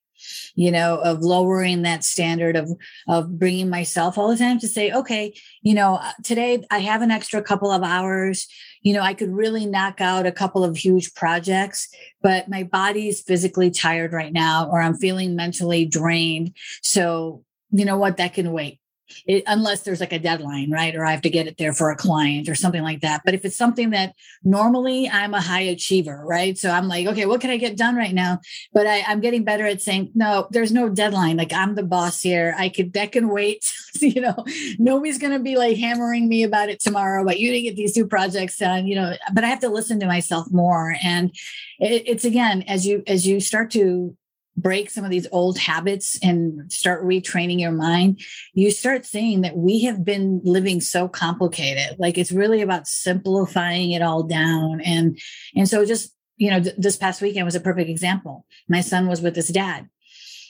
you 0.56 0.72
know, 0.72 0.98
of 0.98 1.22
lowering 1.22 1.82
that 1.84 2.04
standard 2.04 2.56
of 2.56 2.72
of 3.08 3.38
bringing 3.38 3.70
myself 3.70 4.18
all 4.18 4.30
the 4.30 4.38
time 4.38 4.60
to 4.60 4.68
say, 4.68 4.92
okay, 4.92 5.34
you 5.62 5.74
know, 5.74 5.96
uh, 5.96 6.12
today 6.24 6.64
I 6.72 6.80
have 6.80 7.02
an 7.02 7.12
extra 7.12 7.42
couple 7.42 7.72
of 7.72 7.84
hours. 7.84 8.48
You 8.82 8.94
know, 8.94 9.02
I 9.02 9.14
could 9.14 9.30
really 9.30 9.66
knock 9.66 10.00
out 10.00 10.26
a 10.26 10.32
couple 10.32 10.64
of 10.64 10.78
huge 10.78 11.14
projects, 11.16 11.90
but 12.22 12.48
my 12.48 12.64
body's 12.64 13.22
physically 13.22 13.72
tired 13.72 14.14
right 14.14 14.34
now, 14.34 14.70
or 14.70 14.82
I'm 14.82 14.96
feeling 14.96 15.36
mentally 15.36 15.86
drained. 15.86 16.56
So, 16.82 17.44
you 17.72 17.86
know 17.86 17.98
what, 17.98 18.18
that 18.18 18.34
can 18.34 18.52
wait 18.52 18.80
it, 19.28 19.44
unless 19.48 19.82
there's 19.82 20.00
like 20.00 20.14
a 20.14 20.20
deadline, 20.20 20.72
right? 20.72 20.96
Or 20.96 21.06
I 21.06 21.12
have 21.12 21.22
to 21.22 21.30
get 21.30 21.48
it 21.48 21.58
there 21.58 21.74
for 21.74 21.92
a 21.92 21.96
client 21.96 22.50
or 22.50 22.56
something 22.56 22.84
like 22.84 23.02
that. 23.02 23.22
But 23.26 23.34
if 23.34 23.46
it's 23.46 23.58
something 23.58 23.92
that 23.92 24.14
normally 24.44 25.10
I'm 25.10 25.34
a 25.34 25.42
high 25.42 25.62
achiever, 25.62 26.24
right? 26.26 26.58
So 26.58 26.70
I'm 26.70 26.88
like, 26.88 27.08
okay, 27.08 27.26
what 27.26 27.42
can 27.42 27.50
I 27.50 27.58
get 27.58 27.78
done 27.78 27.96
right 27.96 28.14
now? 28.14 28.40
But 28.74 28.88
I, 28.88 29.04
I'm 29.08 29.20
getting 29.20 29.44
better 29.44 29.66
at 29.66 29.82
saying, 29.82 30.12
no, 30.16 30.48
there's 30.52 30.72
no 30.72 30.90
deadline. 30.90 31.38
Like 31.38 31.54
I'm 31.54 31.76
the 31.76 31.84
boss 31.84 32.22
here. 32.22 32.56
I 32.58 32.70
could, 32.70 32.94
that 32.94 33.12
can 33.12 33.30
wait. 33.30 33.66
you 34.02 34.22
know, 34.22 34.46
nobody's 34.78 35.20
to 35.20 35.40
be 35.40 35.58
like 35.58 35.78
hammering 35.78 36.28
me 36.28 36.44
about 36.44 36.70
it 36.70 36.80
tomorrow, 36.80 37.24
but 37.26 37.40
you 37.40 37.52
didn't 37.52 37.66
get 37.66 37.76
these 37.76 37.94
two 37.94 38.08
projects 38.08 38.58
done, 38.58 38.88
you 38.88 38.96
know, 38.96 39.14
but 39.34 39.44
I 39.44 39.48
have 39.48 39.62
to 39.62 39.70
listen 39.70 40.00
to 40.00 40.06
myself 40.06 40.48
more. 40.52 40.96
And 41.04 41.32
it, 41.80 42.04
it's 42.06 42.26
again, 42.26 42.64
as 42.64 42.86
you, 42.86 43.04
as 43.08 43.26
you 43.26 43.40
start 43.40 43.72
to 43.72 44.16
break 44.58 44.90
some 44.90 45.04
of 45.04 45.12
these 45.12 45.28
old 45.32 45.58
habits 45.58 46.18
and 46.24 46.72
start 46.72 47.04
retraining 47.04 47.60
your 47.60 47.72
mind, 47.72 48.22
you 48.54 48.72
start 48.72 49.06
seeing 49.06 49.42
that 49.42 49.58
we 49.58 49.82
have 49.82 50.06
been 50.06 50.42
living 50.44 50.80
so 50.82 51.08
complicated. 51.08 51.98
Like 52.00 52.18
it's 52.18 52.32
really 52.32 52.62
about 52.62 52.88
simplifying 52.88 53.92
it 53.92 54.02
all 54.02 54.24
down. 54.24 54.82
And, 54.82 55.20
and 55.56 55.68
so 55.68 55.86
just, 55.86 56.14
you 56.38 56.52
know, 56.52 56.62
th- 56.62 56.76
this 56.78 56.98
past 56.98 57.22
weekend 57.22 57.46
was 57.46 57.56
a 57.56 57.60
perfect 57.60 57.90
example. 57.90 58.46
My 58.68 58.82
son 58.82 59.08
was 59.08 59.22
with 59.22 59.36
his 59.36 59.50
dad 59.50 59.90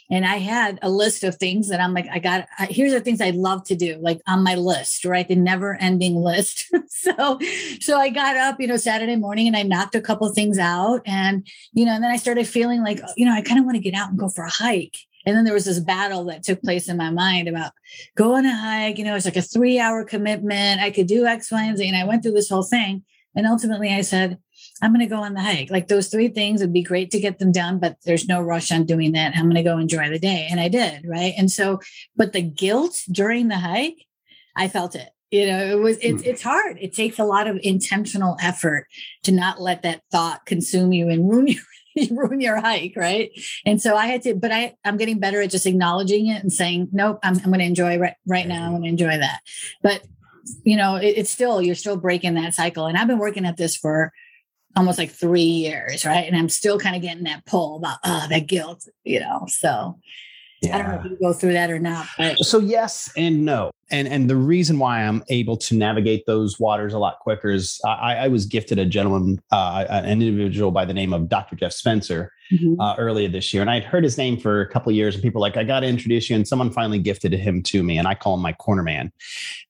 and 0.10 0.26
I 0.26 0.38
had 0.38 0.78
a 0.82 0.89
list 0.89 1.24
of 1.24 1.36
things 1.36 1.70
that 1.70 1.80
I'm 1.80 1.94
like, 1.94 2.08
I 2.12 2.20
got, 2.20 2.48
I, 2.60 2.65
here's 2.68 2.91
the 2.91 3.02
things 3.02 3.22
I'd 3.22 3.36
love 3.36 3.63
to 3.65 3.76
do, 3.76 3.98
like 4.00 4.22
on 4.28 4.44
my 4.44 4.56
list, 4.56 5.04
right? 5.04 5.28
The 5.28 5.36
never 5.36 5.76
ending 5.76 6.15
list. 6.15 6.72
so, 6.88 7.39
so 7.82 8.00
I 8.00 8.10
got 8.10 8.38
up, 8.38 8.60
you 8.60 8.68
know, 8.68 8.78
Saturday 8.78 9.15
morning 9.15 9.48
and 9.48 9.58
I 9.58 9.63
knocked 9.63 9.96
a 9.96 10.02
couple 10.02 10.30
things 10.30 10.60
out. 10.60 11.02
And, 11.08 11.48
you 11.74 11.86
know, 11.86 11.94
and 11.94 12.04
then 12.04 12.12
I 12.12 12.18
started 12.18 12.48
feeling 12.48 12.84
like, 12.84 13.00
you 13.18 13.26
know, 13.26 13.34
I 13.34 13.41
kind 13.41 13.60
of 13.60 13.65
want 13.65 13.76
to 13.78 13.82
get 13.82 13.96
out 13.96 14.10
and 14.10 14.20
go 14.20 14.30
for 14.30 14.44
a 14.44 14.50
hike. 14.50 14.98
And 15.26 15.36
then 15.36 15.44
there 15.44 15.56
was 15.56 15.65
this 15.65 15.80
battle 15.80 16.24
that 16.26 16.44
took 16.44 16.62
place 16.62 16.88
in 16.88 16.98
my 16.98 17.10
mind 17.10 17.48
about 17.48 17.72
going 18.15 18.46
a 18.46 18.56
hike. 18.56 19.00
You 19.00 19.06
know, 19.06 19.15
it's 19.15 19.26
like 19.26 19.38
a 19.38 19.41
three 19.41 19.80
hour 19.80 20.04
commitment. 20.06 20.82
I 20.82 20.91
could 20.91 21.08
do 21.08 21.26
X, 21.26 21.52
Y, 21.52 21.63
and 21.63 21.78
Z. 21.78 21.88
And 21.88 21.98
I 21.98 22.06
went 22.06 22.22
through 22.22 22.34
this 22.34 22.50
whole 22.50 22.63
thing. 22.63 23.04
And 23.36 23.48
ultimately 23.48 23.91
I 23.91 24.02
said, 24.02 24.38
I'm 24.82 24.92
going 24.92 25.08
to 25.08 25.14
go 25.14 25.22
on 25.22 25.34
the 25.34 25.42
hike. 25.42 25.72
Like 25.72 25.88
those 25.88 26.10
three 26.10 26.28
things 26.28 26.62
would 26.62 26.74
be 26.74 26.84
great 26.84 27.12
to 27.12 27.20
get 27.20 27.40
them 27.40 27.52
done, 27.52 27.80
but 27.80 27.98
there's 28.04 28.28
no 28.28 28.42
rush 28.42 28.72
on 28.72 28.86
doing 28.86 29.14
that. 29.14 29.36
I'm 29.36 29.46
going 29.46 29.56
to 29.56 29.64
go 29.64 29.78
enjoy 29.78 30.10
the 30.10 30.20
day. 30.20 30.48
And 30.50 30.60
I 30.60 30.68
did. 30.68 31.06
Right. 31.08 31.34
And 31.38 31.50
so, 31.50 31.80
but 32.16 32.34
the 32.34 32.42
guilt 32.42 33.00
during 33.10 33.48
the 33.48 33.58
hike, 33.60 34.06
I 34.56 34.68
felt 34.68 34.96
it. 34.96 35.10
You 35.32 35.48
know, 35.48 35.66
it 35.66 35.80
was, 35.80 35.98
it's, 36.02 36.24
hmm. 36.24 36.30
it's 36.30 36.42
hard. 36.42 36.78
It 36.80 36.94
takes 36.94 37.20
a 37.20 37.26
lot 37.26 37.48
of 37.48 37.60
intentional 37.64 38.38
effort 38.42 38.88
to 39.24 39.32
not 39.32 39.62
let 39.62 39.82
that 39.84 40.02
thought 40.12 40.46
consume 40.46 40.94
you 40.94 41.10
and 41.10 41.30
ruin 41.30 41.48
you 41.48 41.60
you 41.96 42.10
ruin 42.12 42.42
your 42.42 42.60
hike, 42.60 42.94
right? 42.96 43.32
And 43.66 43.82
so 43.82 43.96
I 43.96 44.08
had 44.08 44.22
to, 44.24 44.36
but 44.36 44.52
I, 44.52 44.76
I'm 44.84 44.98
getting 44.98 45.20
better 45.20 45.42
at 45.42 45.50
just 45.50 45.66
acknowledging 45.66 46.28
it 46.28 46.44
and 46.44 46.52
saying, 46.52 46.90
nope, 46.92 47.20
I'm, 47.24 47.38
I'm 47.38 47.46
going 47.46 47.60
to 47.60 47.66
enjoy 47.66 47.98
right, 47.98 48.16
right 48.28 48.48
now. 48.48 48.66
I'm 48.66 48.72
going 48.72 48.84
to 48.84 48.90
enjoy 48.90 49.18
that. 49.18 49.40
But, 49.82 50.06
you 50.64 50.76
know, 50.76 50.98
it, 50.98 51.14
it's 51.18 51.30
still, 51.30 51.62
you're 51.62 51.76
still 51.76 51.98
breaking 51.98 52.36
that 52.36 52.54
cycle. 52.54 52.86
And 52.86 52.98
I've 52.98 53.08
been 53.08 53.18
working 53.20 53.46
at 53.46 53.58
this 53.58 53.76
for 53.78 54.12
almost 54.76 54.98
like 54.98 55.12
three 55.12 55.42
years, 55.42 56.06
right? 56.06 56.28
And 56.28 56.36
I'm 56.36 56.50
still 56.50 56.80
kind 56.80 56.96
of 56.96 57.02
getting 57.02 57.24
that 57.26 57.46
pull 57.46 57.78
about, 57.78 58.00
oh, 58.04 58.28
that 58.30 58.48
guilt, 58.48 58.88
you 59.04 59.20
know? 59.20 59.46
So 59.48 60.00
yeah. 60.62 60.76
I 60.76 60.82
don't 60.82 60.92
know 60.92 61.00
if 61.00 61.12
you 61.12 61.18
go 61.22 61.34
through 61.34 61.54
that 61.54 61.70
or 61.70 61.80
not. 61.80 62.08
But. 62.18 62.38
So 62.40 62.60
yes 62.60 63.12
and 63.16 63.46
no 63.46 63.72
and 63.91 64.08
and 64.08 64.30
the 64.30 64.36
reason 64.36 64.80
why 64.80 65.02
I'm 65.02 65.24
able 65.30 65.58
to 65.58 65.76
navigate 65.76 66.26
those 66.26 66.60
waters 66.60 66.93
a 66.93 67.00
lot 67.00 67.19
quicker 67.19 67.52
is 67.52 67.80
I, 67.86 68.15
I 68.15 68.28
was 68.28 68.45
gifted 68.45 68.80
a 68.80 68.86
gentleman, 68.86 69.41
uh, 69.52 69.86
an 69.89 70.06
individual 70.06 70.71
by 70.71 70.86
the 70.86 70.93
name 70.93 71.13
of 71.13 71.30
Dr. 71.30 71.56
Jeff 71.56 71.71
Spencer, 71.71 72.32
mm-hmm. 72.52 72.80
uh, 72.80 72.95
earlier 72.98 73.28
this 73.28 73.54
year, 73.54 73.62
and 73.62 73.69
I'd 73.69 73.84
heard 73.84 74.04
his 74.04 74.17
name 74.17 74.38
for 74.38 74.62
a 74.62 74.67
couple 74.67 74.89
of 74.89 74.95
years, 74.95 75.15
and 75.15 75.24
people 75.24 75.39
were 75.39 75.48
like, 75.48 75.58
I 75.58 75.63
got 75.63 75.82
to 75.82 75.88
introduce 75.88 76.30
you, 76.30 76.36
and 76.36 76.48
someone 76.48 76.71
finally 76.71 77.00
gifted 77.00 77.34
him 77.34 77.62
to 77.63 77.84
me, 77.84 77.98
and 77.98 78.08
I 78.08 78.15
call 78.15 78.36
him 78.36 78.41
my 78.41 78.54
corner 78.54 78.84
man. 78.84 79.12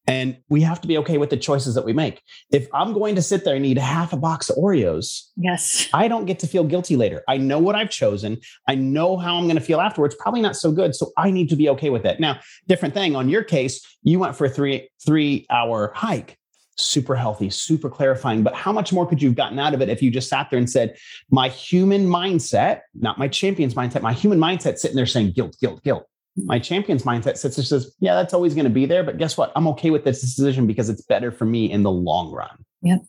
And 0.08 0.38
we 0.49 0.62
have 0.62 0.80
to 0.82 0.88
be 0.88 0.99
okay 0.99 1.17
with 1.17 1.32
the 1.32 1.38
choices 1.38 1.73
that 1.73 1.84
we 1.84 1.91
make. 1.91 2.21
If 2.51 2.67
I'm 2.73 2.93
going 2.93 3.15
to 3.15 3.23
sit 3.23 3.43
there 3.43 3.56
and 3.56 3.65
eat 3.65 3.80
half 3.80 4.13
a 4.13 4.17
box 4.17 4.51
of 4.51 4.58
Oreos, 4.58 5.23
yes, 5.36 5.89
I 5.93 6.08
don't 6.08 6.25
get 6.25 6.38
to 6.39 6.47
feel 6.47 6.63
guilty 6.63 6.95
later. 6.95 7.23
I 7.28 7.38
know 7.38 7.58
what 7.58 7.75
I've 7.75 7.89
chosen. 7.89 8.38
I 8.67 8.75
know 8.75 9.17
how 9.17 9.36
I'm 9.36 9.45
going 9.45 9.56
to 9.56 9.62
feel 9.62 9.82
afterwards. 9.82 10.15
Probably 10.19 10.41
not 10.41 10.56
so 10.56 10.71
good. 10.71 10.95
So 10.95 11.12
I 11.17 11.32
need 11.32 11.49
to 11.49 11.56
be 11.56 11.69
okay 11.69 11.89
with 11.89 12.06
it. 12.06 12.19
Now, 12.19 12.39
different 12.67 12.93
thing 12.93 13.15
on 13.15 13.30
your 13.30 13.43
case 13.43 13.82
you 14.06 14.20
went 14.20 14.38
for 14.38 14.46
a 14.46 14.50
three 14.50 14.89
three 15.06 15.46
hour 15.50 15.91
hike. 15.94 16.38
Super 16.78 17.15
healthy 17.15 17.50
super 17.50 17.89
clarifying 17.89 18.44
but 18.44 18.54
how 18.54 18.74
much 18.74 18.91
more 18.91 19.08
could 19.08 19.22
you 19.22 19.30
have 19.30 19.36
gotten 19.38 19.58
out 19.60 19.74
of 19.74 19.82
it 19.82 19.88
if 19.88 20.02
you 20.02 20.12
just 20.12 20.28
sat 20.28 20.50
there 20.50 20.60
and 20.60 20.70
said 20.70 20.98
my 21.32 21.48
human 21.48 22.06
mindset 22.06 22.82
not 22.94 23.18
my 23.18 23.30
champion's 23.30 23.74
mindset 23.74 24.02
my 24.02 24.12
human 24.12 24.38
mindset 24.38 24.78
sitting 24.78 24.98
there 24.98 25.06
saying 25.06 25.32
guilt 25.32 25.56
guilt 25.62 25.82
guilt. 25.84 26.06
My 26.36 26.60
champion's 26.60 27.04
mindset 27.04 27.38
sits 27.38 27.56
there 27.56 27.63
says 27.63 27.96
yeah 28.02 28.13
that's 28.13 28.34
always 28.34 28.54
going 28.54 28.65
to 28.65 28.70
be 28.70 28.86
there 28.86 29.04
but 29.06 29.18
guess 29.18 29.38
what? 29.38 29.54
I'm 29.56 29.68
okay 29.70 29.89
with 29.89 30.04
this 30.04 30.20
decision 30.20 30.68
because 30.68 30.89
it's 30.89 31.02
better 31.04 31.32
for 31.32 31.46
me 31.46 31.72
in 31.72 31.84
the 31.84 31.91
long 31.91 32.30
run. 32.30 32.65
Yep. 32.82 33.00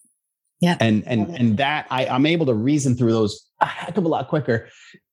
Yeah 0.61 0.77
and 0.79 1.03
and 1.09 1.37
and 1.37 1.57
that 1.59 1.87
I, 1.91 2.07
i'm 2.07 2.25
able 2.25 2.47
to 2.47 2.55
reason 2.55 2.95
through 2.95 3.13
those 3.13 3.47
a 3.61 3.67
heck 3.67 3.97
of 3.97 4.05
a 4.05 4.09
lot 4.09 4.29
quicker 4.29 4.69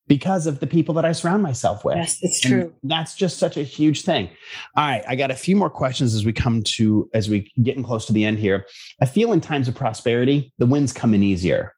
because 0.08 0.48
of 0.48 0.60
the 0.60 0.68
people 0.68 0.94
that 0.96 1.06
I 1.06 1.12
surround 1.12 1.44
myself 1.44 1.86
with. 1.86 1.96
Yes, 1.96 2.18
it's 2.22 2.42
true. 2.42 2.74
And 2.82 2.92
that's 2.92 3.16
just 3.16 3.38
such 3.38 3.58
a 3.58 3.63
huge 3.63 4.02
thing. 4.02 4.30
All 4.76 4.86
right, 4.86 5.04
I 5.08 5.16
got 5.16 5.32
a 5.32 5.36
few 5.36 5.56
more 5.56 5.70
questions 5.70 6.13
as 6.13 6.26
we 6.26 6.34
come 6.34 6.62
to 6.76 7.10
as 7.13 7.30
we 7.30 7.52
getting 7.62 7.84
close 7.84 8.06
to 8.08 8.13
the 8.13 8.26
end 8.26 8.39
here. 8.39 8.66
I 9.02 9.06
feel 9.06 9.32
in 9.32 9.42
times 9.42 9.68
of 9.68 9.76
prosperity, 9.76 10.54
the 10.58 10.66
wins 10.66 10.94
come 10.94 11.13
in 11.13 11.24
easier. 11.24 11.74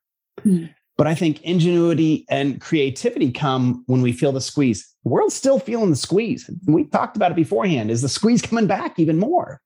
Mm. 0.46 0.74
But 0.98 1.08
I 1.08 1.16
think 1.16 1.42
ingenuity 1.42 2.26
and 2.30 2.62
creativity 2.62 3.32
come 3.32 3.84
when 3.88 4.02
we 4.02 4.14
feel 4.14 4.32
the 4.32 4.42
squeeze. 4.42 4.88
The 5.04 5.10
world's 5.10 5.36
still 5.36 5.60
feeling 5.60 5.90
the 5.90 5.96
squeeze. 5.96 6.50
We 6.68 6.86
talked 6.86 7.18
about 7.18 7.32
it 7.32 7.36
beforehand. 7.36 7.92
Is 7.92 8.02
the 8.02 8.10
squeeze 8.10 8.42
coming 8.42 8.66
back 8.66 8.98
even 8.98 9.20
more? 9.20 9.62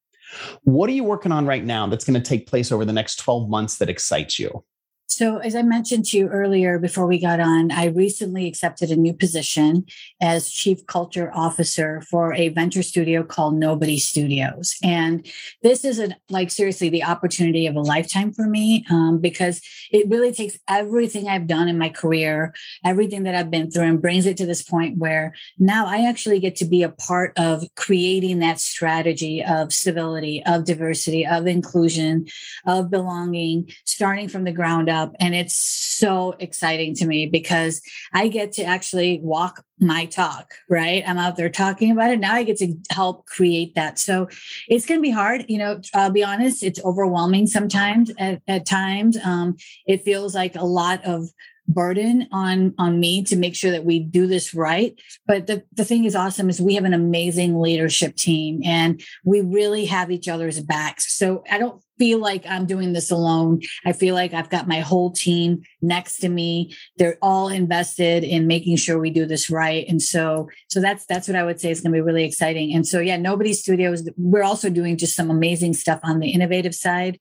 What 0.63 0.89
are 0.89 0.93
you 0.93 1.03
working 1.03 1.31
on 1.31 1.45
right 1.45 1.63
now 1.63 1.87
that's 1.87 2.05
going 2.05 2.19
to 2.19 2.27
take 2.27 2.47
place 2.47 2.71
over 2.71 2.83
the 2.83 2.93
next 2.93 3.17
12 3.17 3.49
months 3.49 3.77
that 3.77 3.89
excites 3.89 4.39
you? 4.39 4.63
So, 5.11 5.39
as 5.39 5.55
I 5.55 5.63
mentioned 5.63 6.05
to 6.05 6.17
you 6.17 6.27
earlier 6.27 6.77
before 6.77 7.07
we 7.07 7.19
got 7.19 7.39
on, 7.39 7.71
I 7.71 7.87
recently 7.87 8.47
accepted 8.47 8.91
a 8.91 8.95
new 8.95 9.11
position 9.11 9.87
as 10.21 10.51
Chief 10.51 10.85
Culture 10.85 11.31
Officer 11.33 12.03
for 12.07 12.31
a 12.35 12.49
venture 12.49 12.83
studio 12.83 13.23
called 13.23 13.55
Nobody 13.55 13.97
Studios. 13.97 14.75
And 14.83 15.25
this 15.63 15.83
is 15.83 15.97
a, 15.97 16.15
like 16.29 16.51
seriously 16.51 16.89
the 16.89 17.03
opportunity 17.03 17.65
of 17.65 17.75
a 17.75 17.81
lifetime 17.81 18.31
for 18.31 18.45
me 18.45 18.85
um, 18.91 19.17
because 19.17 19.61
it 19.91 20.07
really 20.09 20.31
takes 20.31 20.59
everything 20.67 21.27
I've 21.27 21.47
done 21.47 21.67
in 21.67 21.79
my 21.79 21.89
career, 21.89 22.53
everything 22.85 23.23
that 23.23 23.33
I've 23.33 23.49
been 23.49 23.71
through, 23.71 23.87
and 23.87 23.99
brings 24.01 24.27
it 24.27 24.37
to 24.37 24.45
this 24.45 24.61
point 24.61 24.99
where 24.99 25.33
now 25.57 25.87
I 25.87 26.07
actually 26.07 26.39
get 26.39 26.55
to 26.57 26.65
be 26.65 26.83
a 26.83 26.89
part 26.89 27.33
of 27.35 27.63
creating 27.75 28.39
that 28.39 28.59
strategy 28.59 29.43
of 29.43 29.73
civility, 29.73 30.43
of 30.45 30.65
diversity, 30.65 31.25
of 31.25 31.47
inclusion, 31.47 32.27
of 32.67 32.91
belonging, 32.91 33.71
starting 33.85 34.29
from 34.29 34.43
the 34.43 34.51
ground 34.51 34.87
up 34.87 34.98
up. 34.99 35.15
And 35.19 35.33
it's 35.33 35.55
so 35.55 36.35
exciting 36.39 36.95
to 36.95 37.07
me 37.07 37.25
because 37.25 37.81
I 38.13 38.27
get 38.27 38.51
to 38.53 38.63
actually 38.63 39.19
walk 39.23 39.63
my 39.79 40.05
talk, 40.05 40.53
right? 40.69 41.03
I'm 41.07 41.17
out 41.17 41.37
there 41.37 41.49
talking 41.49 41.91
about 41.91 42.11
it. 42.11 42.19
Now 42.19 42.33
I 42.33 42.43
get 42.43 42.57
to 42.57 42.73
help 42.91 43.25
create 43.25 43.75
that. 43.75 43.97
So 43.97 44.27
it's 44.67 44.85
going 44.85 44.99
to 44.99 45.01
be 45.01 45.11
hard. 45.11 45.45
You 45.47 45.57
know, 45.57 45.81
I'll 45.93 46.11
be 46.11 46.23
honest, 46.23 46.63
it's 46.63 46.83
overwhelming 46.83 47.47
sometimes 47.47 48.11
at, 48.17 48.41
at 48.47 48.65
times. 48.65 49.17
Um, 49.23 49.55
it 49.87 50.03
feels 50.03 50.35
like 50.35 50.55
a 50.55 50.65
lot 50.65 51.03
of 51.05 51.29
burden 51.69 52.27
on 52.31 52.73
on 52.79 52.99
me 52.99 53.23
to 53.23 53.35
make 53.35 53.55
sure 53.55 53.69
that 53.69 53.85
we 53.85 53.99
do 53.99 54.25
this 54.25 54.55
right 54.55 54.99
but 55.27 55.45
the, 55.45 55.63
the 55.73 55.85
thing 55.85 56.03
is 56.03 56.15
awesome 56.15 56.49
is 56.49 56.59
we 56.59 56.73
have 56.73 56.83
an 56.83 56.95
amazing 56.95 57.61
leadership 57.61 58.15
team 58.15 58.59
and 58.65 59.03
we 59.23 59.41
really 59.41 59.85
have 59.85 60.09
each 60.09 60.27
other's 60.27 60.59
backs 60.59 61.15
so 61.15 61.43
i 61.51 61.59
don't 61.59 61.83
feel 61.99 62.19
like 62.19 62.45
i'm 62.47 62.65
doing 62.65 62.93
this 62.93 63.11
alone. 63.11 63.61
I 63.85 63.93
feel 63.93 64.15
like 64.15 64.33
i've 64.33 64.49
got 64.49 64.67
my 64.67 64.79
whole 64.79 65.11
team 65.11 65.61
next 65.81 66.17
to 66.19 66.29
me. 66.29 66.73
They're 66.97 67.19
all 67.21 67.49
invested 67.49 68.23
in 68.23 68.47
making 68.47 68.77
sure 68.77 68.97
we 68.97 69.11
do 69.11 69.25
this 69.25 69.49
right. 69.49 69.85
And 69.87 70.01
so 70.01 70.49
so 70.69 70.81
that's 70.81 71.05
that's 71.05 71.27
what 71.27 71.37
i 71.37 71.43
would 71.43 71.59
say 71.59 71.69
is 71.69 71.81
going 71.81 71.91
to 71.91 71.97
be 71.97 72.01
really 72.01 72.23
exciting. 72.23 72.73
And 72.73 72.87
so 72.87 72.99
yeah 72.99 73.17
nobody 73.17 73.53
studios 73.53 74.09
we're 74.17 74.43
also 74.43 74.69
doing 74.69 74.97
just 74.97 75.15
some 75.15 75.29
amazing 75.29 75.73
stuff 75.73 75.99
on 76.03 76.19
the 76.19 76.29
innovative 76.29 76.73
side. 76.73 77.19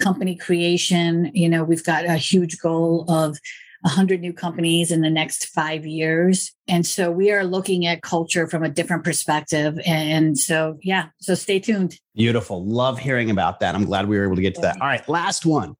Company 0.00 0.36
creation 0.36 1.30
you 1.34 1.48
know 1.48 1.64
we've 1.64 1.84
got 1.84 2.04
a 2.04 2.16
huge 2.16 2.58
goal 2.60 3.04
of 3.08 3.38
100 3.82 4.20
new 4.20 4.32
companies 4.32 4.90
in 4.90 5.00
the 5.00 5.10
next 5.10 5.46
five 5.46 5.86
years. 5.86 6.52
And 6.68 6.86
so 6.86 7.10
we 7.10 7.30
are 7.30 7.44
looking 7.44 7.86
at 7.86 8.02
culture 8.02 8.46
from 8.46 8.62
a 8.62 8.68
different 8.68 9.04
perspective. 9.04 9.78
And 9.86 10.38
so, 10.38 10.78
yeah, 10.82 11.08
so 11.20 11.34
stay 11.34 11.60
tuned. 11.60 11.98
Beautiful. 12.14 12.64
Love 12.64 12.98
hearing 12.98 13.30
about 13.30 13.60
that. 13.60 13.74
I'm 13.74 13.86
glad 13.86 14.08
we 14.08 14.18
were 14.18 14.24
able 14.24 14.36
to 14.36 14.42
get 14.42 14.54
to 14.56 14.60
that. 14.62 14.80
All 14.80 14.86
right, 14.86 15.06
last 15.08 15.46
one. 15.46 15.76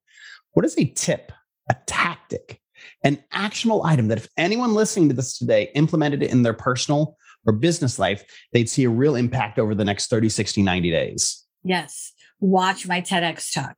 What 0.53 0.65
is 0.65 0.77
a 0.79 0.85
tip, 0.85 1.31
a 1.69 1.77
tactic, 1.87 2.61
an 3.05 3.23
actionable 3.33 3.85
item 3.85 4.09
that 4.09 4.19
if 4.19 4.29
anyone 4.37 4.75
listening 4.75 5.09
to 5.11 5.15
this 5.15 5.39
today 5.39 5.71
implemented 5.75 6.23
it 6.23 6.31
in 6.31 6.43
their 6.43 6.55
personal 6.55 7.17
or 7.47 7.53
business 7.53 7.99
life, 7.99 8.25
they'd 8.53 8.69
see 8.69 8.85
a 8.85 8.91
real 8.91 9.15
impact 9.15 9.59
over 9.59 9.75
the 9.75 9.85
next 9.85 10.09
30, 10.09 10.29
60, 10.29 10.63
90 10.63 10.91
days? 10.91 11.45
Yes. 11.63 12.13
Watch 12.41 12.87
my 12.87 13.01
TEDx 13.03 13.53
talk 13.53 13.77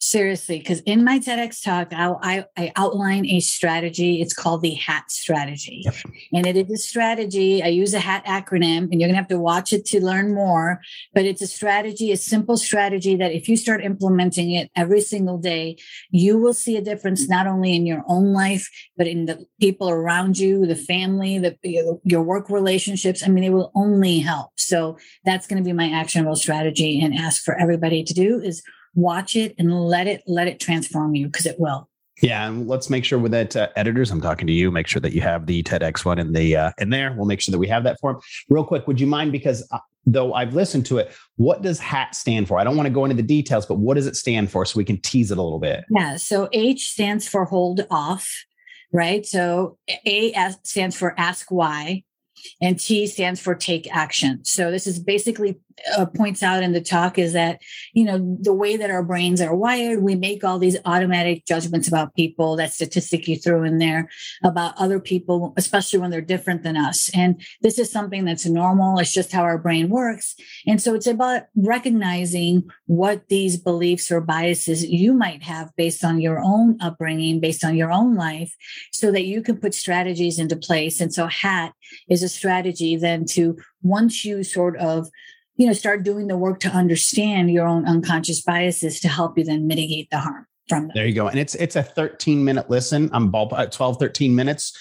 seriously 0.00 0.58
because 0.58 0.80
in 0.80 1.04
my 1.04 1.18
TEDx 1.18 1.62
talk, 1.62 1.88
I, 1.92 2.44
I, 2.56 2.72
outline 2.76 3.26
a 3.26 3.40
strategy. 3.40 4.20
It's 4.20 4.32
called 4.32 4.62
the 4.62 4.74
HAT 4.74 5.10
strategy. 5.10 5.82
Yep. 5.84 5.94
And 6.32 6.46
it 6.46 6.56
is 6.56 6.70
a 6.70 6.76
strategy. 6.76 7.62
I 7.62 7.68
use 7.68 7.94
a 7.94 7.98
HAT 7.98 8.24
acronym, 8.24 8.84
and 8.90 9.00
you're 9.00 9.08
going 9.08 9.14
to 9.14 9.16
have 9.16 9.28
to 9.28 9.38
watch 9.38 9.72
it 9.72 9.84
to 9.86 10.04
learn 10.04 10.34
more. 10.34 10.80
But 11.14 11.24
it's 11.24 11.42
a 11.42 11.46
strategy, 11.46 12.12
a 12.12 12.16
simple 12.16 12.56
strategy 12.56 13.16
that 13.16 13.32
if 13.32 13.48
you 13.48 13.56
start 13.56 13.84
implementing 13.84 14.52
it 14.52 14.70
every 14.76 15.00
single 15.00 15.38
day, 15.38 15.76
you 16.10 16.38
will 16.38 16.54
see 16.54 16.76
a 16.76 16.82
difference 16.82 17.28
not 17.28 17.46
only 17.46 17.74
in 17.74 17.86
your 17.86 18.04
own 18.06 18.32
life, 18.32 18.68
but 18.96 19.06
in 19.06 19.26
the 19.26 19.46
people 19.60 19.90
around 19.90 20.38
you, 20.38 20.66
the 20.66 20.76
family, 20.76 21.38
the, 21.38 21.56
your 22.04 22.22
work 22.22 22.50
relationships. 22.50 23.22
I 23.24 23.28
mean, 23.28 23.44
it 23.44 23.52
will 23.52 23.72
only 23.74 24.20
help. 24.20 24.50
So 24.56 24.98
that's 25.24 25.46
going 25.46 25.62
to 25.62 25.66
be 25.66 25.72
my 25.72 25.90
actionable 25.90 26.36
strategy 26.36 27.00
and 27.00 27.14
ask 27.14 27.42
for 27.42 27.58
everybody 27.58 28.04
to 28.04 28.14
do 28.14 28.40
is 28.40 28.62
watch 28.94 29.36
it 29.36 29.54
and 29.58 29.72
let 29.72 30.06
it 30.06 30.22
let 30.26 30.48
it 30.48 30.60
transform 30.60 31.14
you 31.14 31.26
because 31.26 31.46
it 31.46 31.58
will 31.58 31.88
yeah, 32.22 32.46
and 32.46 32.66
let's 32.66 32.90
make 32.90 33.04
sure 33.04 33.18
with 33.18 33.32
that 33.32 33.54
uh, 33.54 33.68
editors. 33.76 34.10
I'm 34.10 34.20
talking 34.20 34.46
to 34.46 34.52
you. 34.52 34.70
Make 34.70 34.86
sure 34.86 35.00
that 35.00 35.12
you 35.12 35.20
have 35.20 35.46
the 35.46 35.62
TEDx 35.62 36.04
one 36.04 36.18
in 36.18 36.32
the 36.32 36.56
uh, 36.56 36.72
in 36.78 36.90
there. 36.90 37.12
We'll 37.12 37.26
make 37.26 37.40
sure 37.40 37.52
that 37.52 37.58
we 37.58 37.68
have 37.68 37.84
that 37.84 37.98
for 38.00 38.14
them. 38.14 38.22
Real 38.48 38.64
quick, 38.64 38.86
would 38.86 39.00
you 39.00 39.06
mind? 39.06 39.30
Because 39.30 39.66
uh, 39.70 39.78
though 40.04 40.34
I've 40.34 40.54
listened 40.54 40.84
to 40.86 40.98
it, 40.98 41.12
what 41.36 41.62
does 41.62 41.78
HAT 41.78 42.14
stand 42.14 42.48
for? 42.48 42.58
I 42.58 42.64
don't 42.64 42.76
want 42.76 42.86
to 42.88 42.92
go 42.92 43.04
into 43.04 43.16
the 43.16 43.22
details, 43.22 43.66
but 43.66 43.76
what 43.76 43.94
does 43.94 44.06
it 44.06 44.16
stand 44.16 44.50
for, 44.50 44.64
so 44.64 44.76
we 44.78 44.84
can 44.84 45.00
tease 45.00 45.30
it 45.30 45.38
a 45.38 45.42
little 45.42 45.60
bit? 45.60 45.84
Yeah. 45.90 46.16
So 46.16 46.48
H 46.52 46.90
stands 46.90 47.28
for 47.28 47.44
hold 47.44 47.86
off, 47.90 48.28
right? 48.92 49.24
So 49.24 49.78
A 50.04 50.34
stands 50.64 50.96
for 50.96 51.14
ask 51.18 51.50
why, 51.52 52.02
and 52.60 52.80
T 52.80 53.06
stands 53.06 53.40
for 53.40 53.54
take 53.54 53.94
action. 53.94 54.44
So 54.44 54.72
this 54.72 54.88
is 54.88 54.98
basically 54.98 55.60
uh, 55.96 56.06
points 56.06 56.42
out 56.42 56.62
in 56.62 56.72
the 56.72 56.80
talk 56.80 57.18
is 57.18 57.32
that 57.32 57.60
you 57.92 58.04
know 58.04 58.36
the 58.40 58.54
way 58.54 58.76
that 58.76 58.90
our 58.90 59.02
brains 59.02 59.40
are 59.40 59.54
wired 59.54 60.02
we 60.02 60.14
make 60.14 60.44
all 60.44 60.58
these 60.58 60.76
automatic 60.84 61.44
judgments 61.46 61.88
about 61.88 62.14
people 62.14 62.56
that 62.56 62.72
statistic 62.72 63.28
you 63.28 63.36
threw 63.36 63.62
in 63.62 63.78
there 63.78 64.08
about 64.44 64.74
other 64.78 65.00
people 65.00 65.52
especially 65.56 65.98
when 65.98 66.10
they're 66.10 66.20
different 66.20 66.62
than 66.62 66.76
us. 66.76 67.10
And 67.14 67.40
this 67.62 67.78
is 67.78 67.90
something 67.90 68.24
that's 68.24 68.46
normal. 68.46 68.98
It's 68.98 69.12
just 69.12 69.32
how 69.32 69.42
our 69.42 69.58
brain 69.58 69.88
works. 69.88 70.34
And 70.66 70.80
so 70.80 70.94
it's 70.94 71.06
about 71.06 71.42
recognizing 71.56 72.68
what 72.86 73.28
these 73.28 73.56
beliefs 73.56 74.10
or 74.10 74.20
biases 74.20 74.84
you 74.84 75.12
might 75.12 75.42
have 75.42 75.70
based 75.76 76.04
on 76.04 76.20
your 76.20 76.40
own 76.40 76.78
upbringing 76.80 77.40
based 77.40 77.64
on 77.64 77.76
your 77.76 77.92
own 77.92 78.14
life 78.14 78.54
so 78.92 79.10
that 79.12 79.24
you 79.24 79.42
can 79.42 79.56
put 79.56 79.74
strategies 79.74 80.38
into 80.38 80.56
place. 80.56 81.00
And 81.00 81.12
so 81.12 81.26
hat 81.26 81.72
is 82.08 82.22
a 82.22 82.28
strategy 82.28 82.96
then 82.96 83.24
to 83.26 83.56
once 83.82 84.24
you 84.24 84.42
sort 84.42 84.76
of 84.78 85.08
you 85.58 85.66
know, 85.66 85.72
start 85.72 86.04
doing 86.04 86.28
the 86.28 86.36
work 86.36 86.60
to 86.60 86.68
understand 86.68 87.50
your 87.50 87.66
own 87.66 87.84
unconscious 87.84 88.40
biases 88.40 89.00
to 89.00 89.08
help 89.08 89.36
you 89.36 89.44
then 89.44 89.66
mitigate 89.66 90.08
the 90.10 90.18
harm. 90.18 90.46
from 90.68 90.82
them. 90.82 90.92
There 90.94 91.06
you 91.06 91.14
go. 91.14 91.28
And 91.28 91.38
it's 91.38 91.54
it's 91.56 91.76
a 91.76 91.82
13 91.82 92.44
minute 92.44 92.70
listen. 92.70 93.10
I'm 93.12 93.30
ball 93.30 93.48
uh, 93.52 93.66
12, 93.66 93.98
13 93.98 94.34
minutes. 94.34 94.72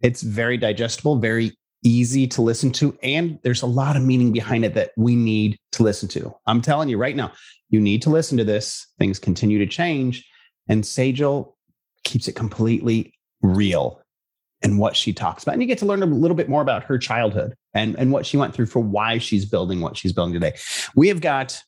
It's 0.00 0.22
very 0.22 0.56
digestible, 0.56 1.16
very 1.16 1.58
easy 1.82 2.26
to 2.28 2.42
listen 2.42 2.70
to. 2.72 2.96
And 3.02 3.38
there's 3.42 3.62
a 3.62 3.66
lot 3.66 3.96
of 3.96 4.02
meaning 4.02 4.32
behind 4.32 4.64
it 4.64 4.74
that 4.74 4.92
we 4.96 5.16
need 5.16 5.58
to 5.72 5.82
listen 5.82 6.08
to. 6.10 6.34
I'm 6.46 6.62
telling 6.62 6.88
you 6.88 6.96
right 6.96 7.16
now, 7.16 7.32
you 7.68 7.80
need 7.80 8.02
to 8.02 8.10
listen 8.10 8.38
to 8.38 8.44
this. 8.44 8.86
Things 8.98 9.18
continue 9.18 9.58
to 9.58 9.66
change. 9.66 10.24
And 10.68 10.84
Sejal 10.84 11.54
keeps 12.04 12.28
it 12.28 12.36
completely 12.36 13.14
real 13.42 14.00
and 14.62 14.78
what 14.78 14.94
she 14.96 15.12
talks 15.12 15.42
about. 15.42 15.52
And 15.52 15.62
you 15.62 15.68
get 15.68 15.78
to 15.78 15.86
learn 15.86 16.02
a 16.02 16.06
little 16.06 16.36
bit 16.36 16.48
more 16.48 16.62
about 16.62 16.84
her 16.84 16.98
childhood 16.98 17.54
and, 17.74 17.96
and 17.98 18.12
what 18.12 18.26
she 18.26 18.36
went 18.36 18.54
through 18.54 18.66
for 18.66 18.80
why 18.80 19.18
she's 19.18 19.44
building 19.44 19.80
what 19.80 19.96
she's 19.96 20.12
building 20.12 20.34
today. 20.34 20.56
We 20.94 21.08
have 21.08 21.20
got 21.20 21.62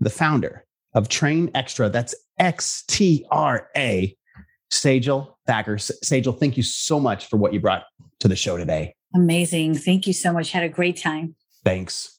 the 0.00 0.10
founder 0.10 0.64
of 0.94 1.08
Train 1.08 1.48
Xtra. 1.52 1.90
That's 1.90 2.14
X 2.38 2.84
T 2.88 3.26
R 3.30 3.68
A, 3.76 4.14
Sejal 4.70 5.34
Thakkar. 5.48 5.78
Sejal, 6.04 6.38
thank 6.38 6.56
you 6.56 6.62
so 6.62 7.00
much 7.00 7.26
for 7.26 7.36
what 7.38 7.54
you 7.54 7.60
brought 7.60 7.84
to 8.20 8.28
the 8.28 8.36
show 8.36 8.56
today. 8.56 8.94
Amazing. 9.14 9.76
Thank 9.76 10.06
you 10.06 10.12
so 10.12 10.32
much. 10.32 10.50
Had 10.50 10.64
a 10.64 10.68
great 10.68 10.98
time. 10.98 11.34
Thanks. 11.64 12.16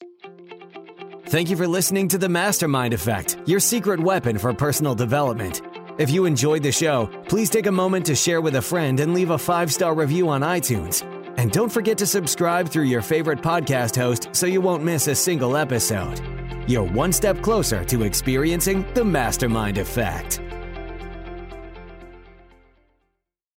Thank 1.26 1.50
you 1.50 1.56
for 1.56 1.68
listening 1.68 2.08
to 2.08 2.18
the 2.18 2.28
Mastermind 2.28 2.94
Effect, 2.94 3.36
your 3.44 3.60
secret 3.60 4.00
weapon 4.00 4.38
for 4.38 4.52
personal 4.54 4.94
development. 4.94 5.60
If 5.98 6.10
you 6.10 6.26
enjoyed 6.26 6.62
the 6.62 6.70
show, 6.70 7.10
please 7.28 7.50
take 7.50 7.66
a 7.66 7.72
moment 7.72 8.06
to 8.06 8.14
share 8.14 8.40
with 8.40 8.54
a 8.54 8.62
friend 8.62 9.00
and 9.00 9.12
leave 9.12 9.30
a 9.30 9.38
five 9.38 9.72
star 9.72 9.94
review 9.94 10.28
on 10.28 10.42
iTunes. 10.42 11.02
And 11.36 11.50
don't 11.50 11.70
forget 11.72 11.98
to 11.98 12.06
subscribe 12.06 12.68
through 12.68 12.84
your 12.84 13.02
favorite 13.02 13.40
podcast 13.40 13.96
host 13.96 14.28
so 14.30 14.46
you 14.46 14.60
won't 14.60 14.84
miss 14.84 15.08
a 15.08 15.14
single 15.14 15.56
episode. 15.56 16.20
You're 16.68 16.84
one 16.84 17.12
step 17.12 17.42
closer 17.42 17.84
to 17.86 18.04
experiencing 18.04 18.86
the 18.94 19.04
Mastermind 19.04 19.78
Effect. 19.78 20.40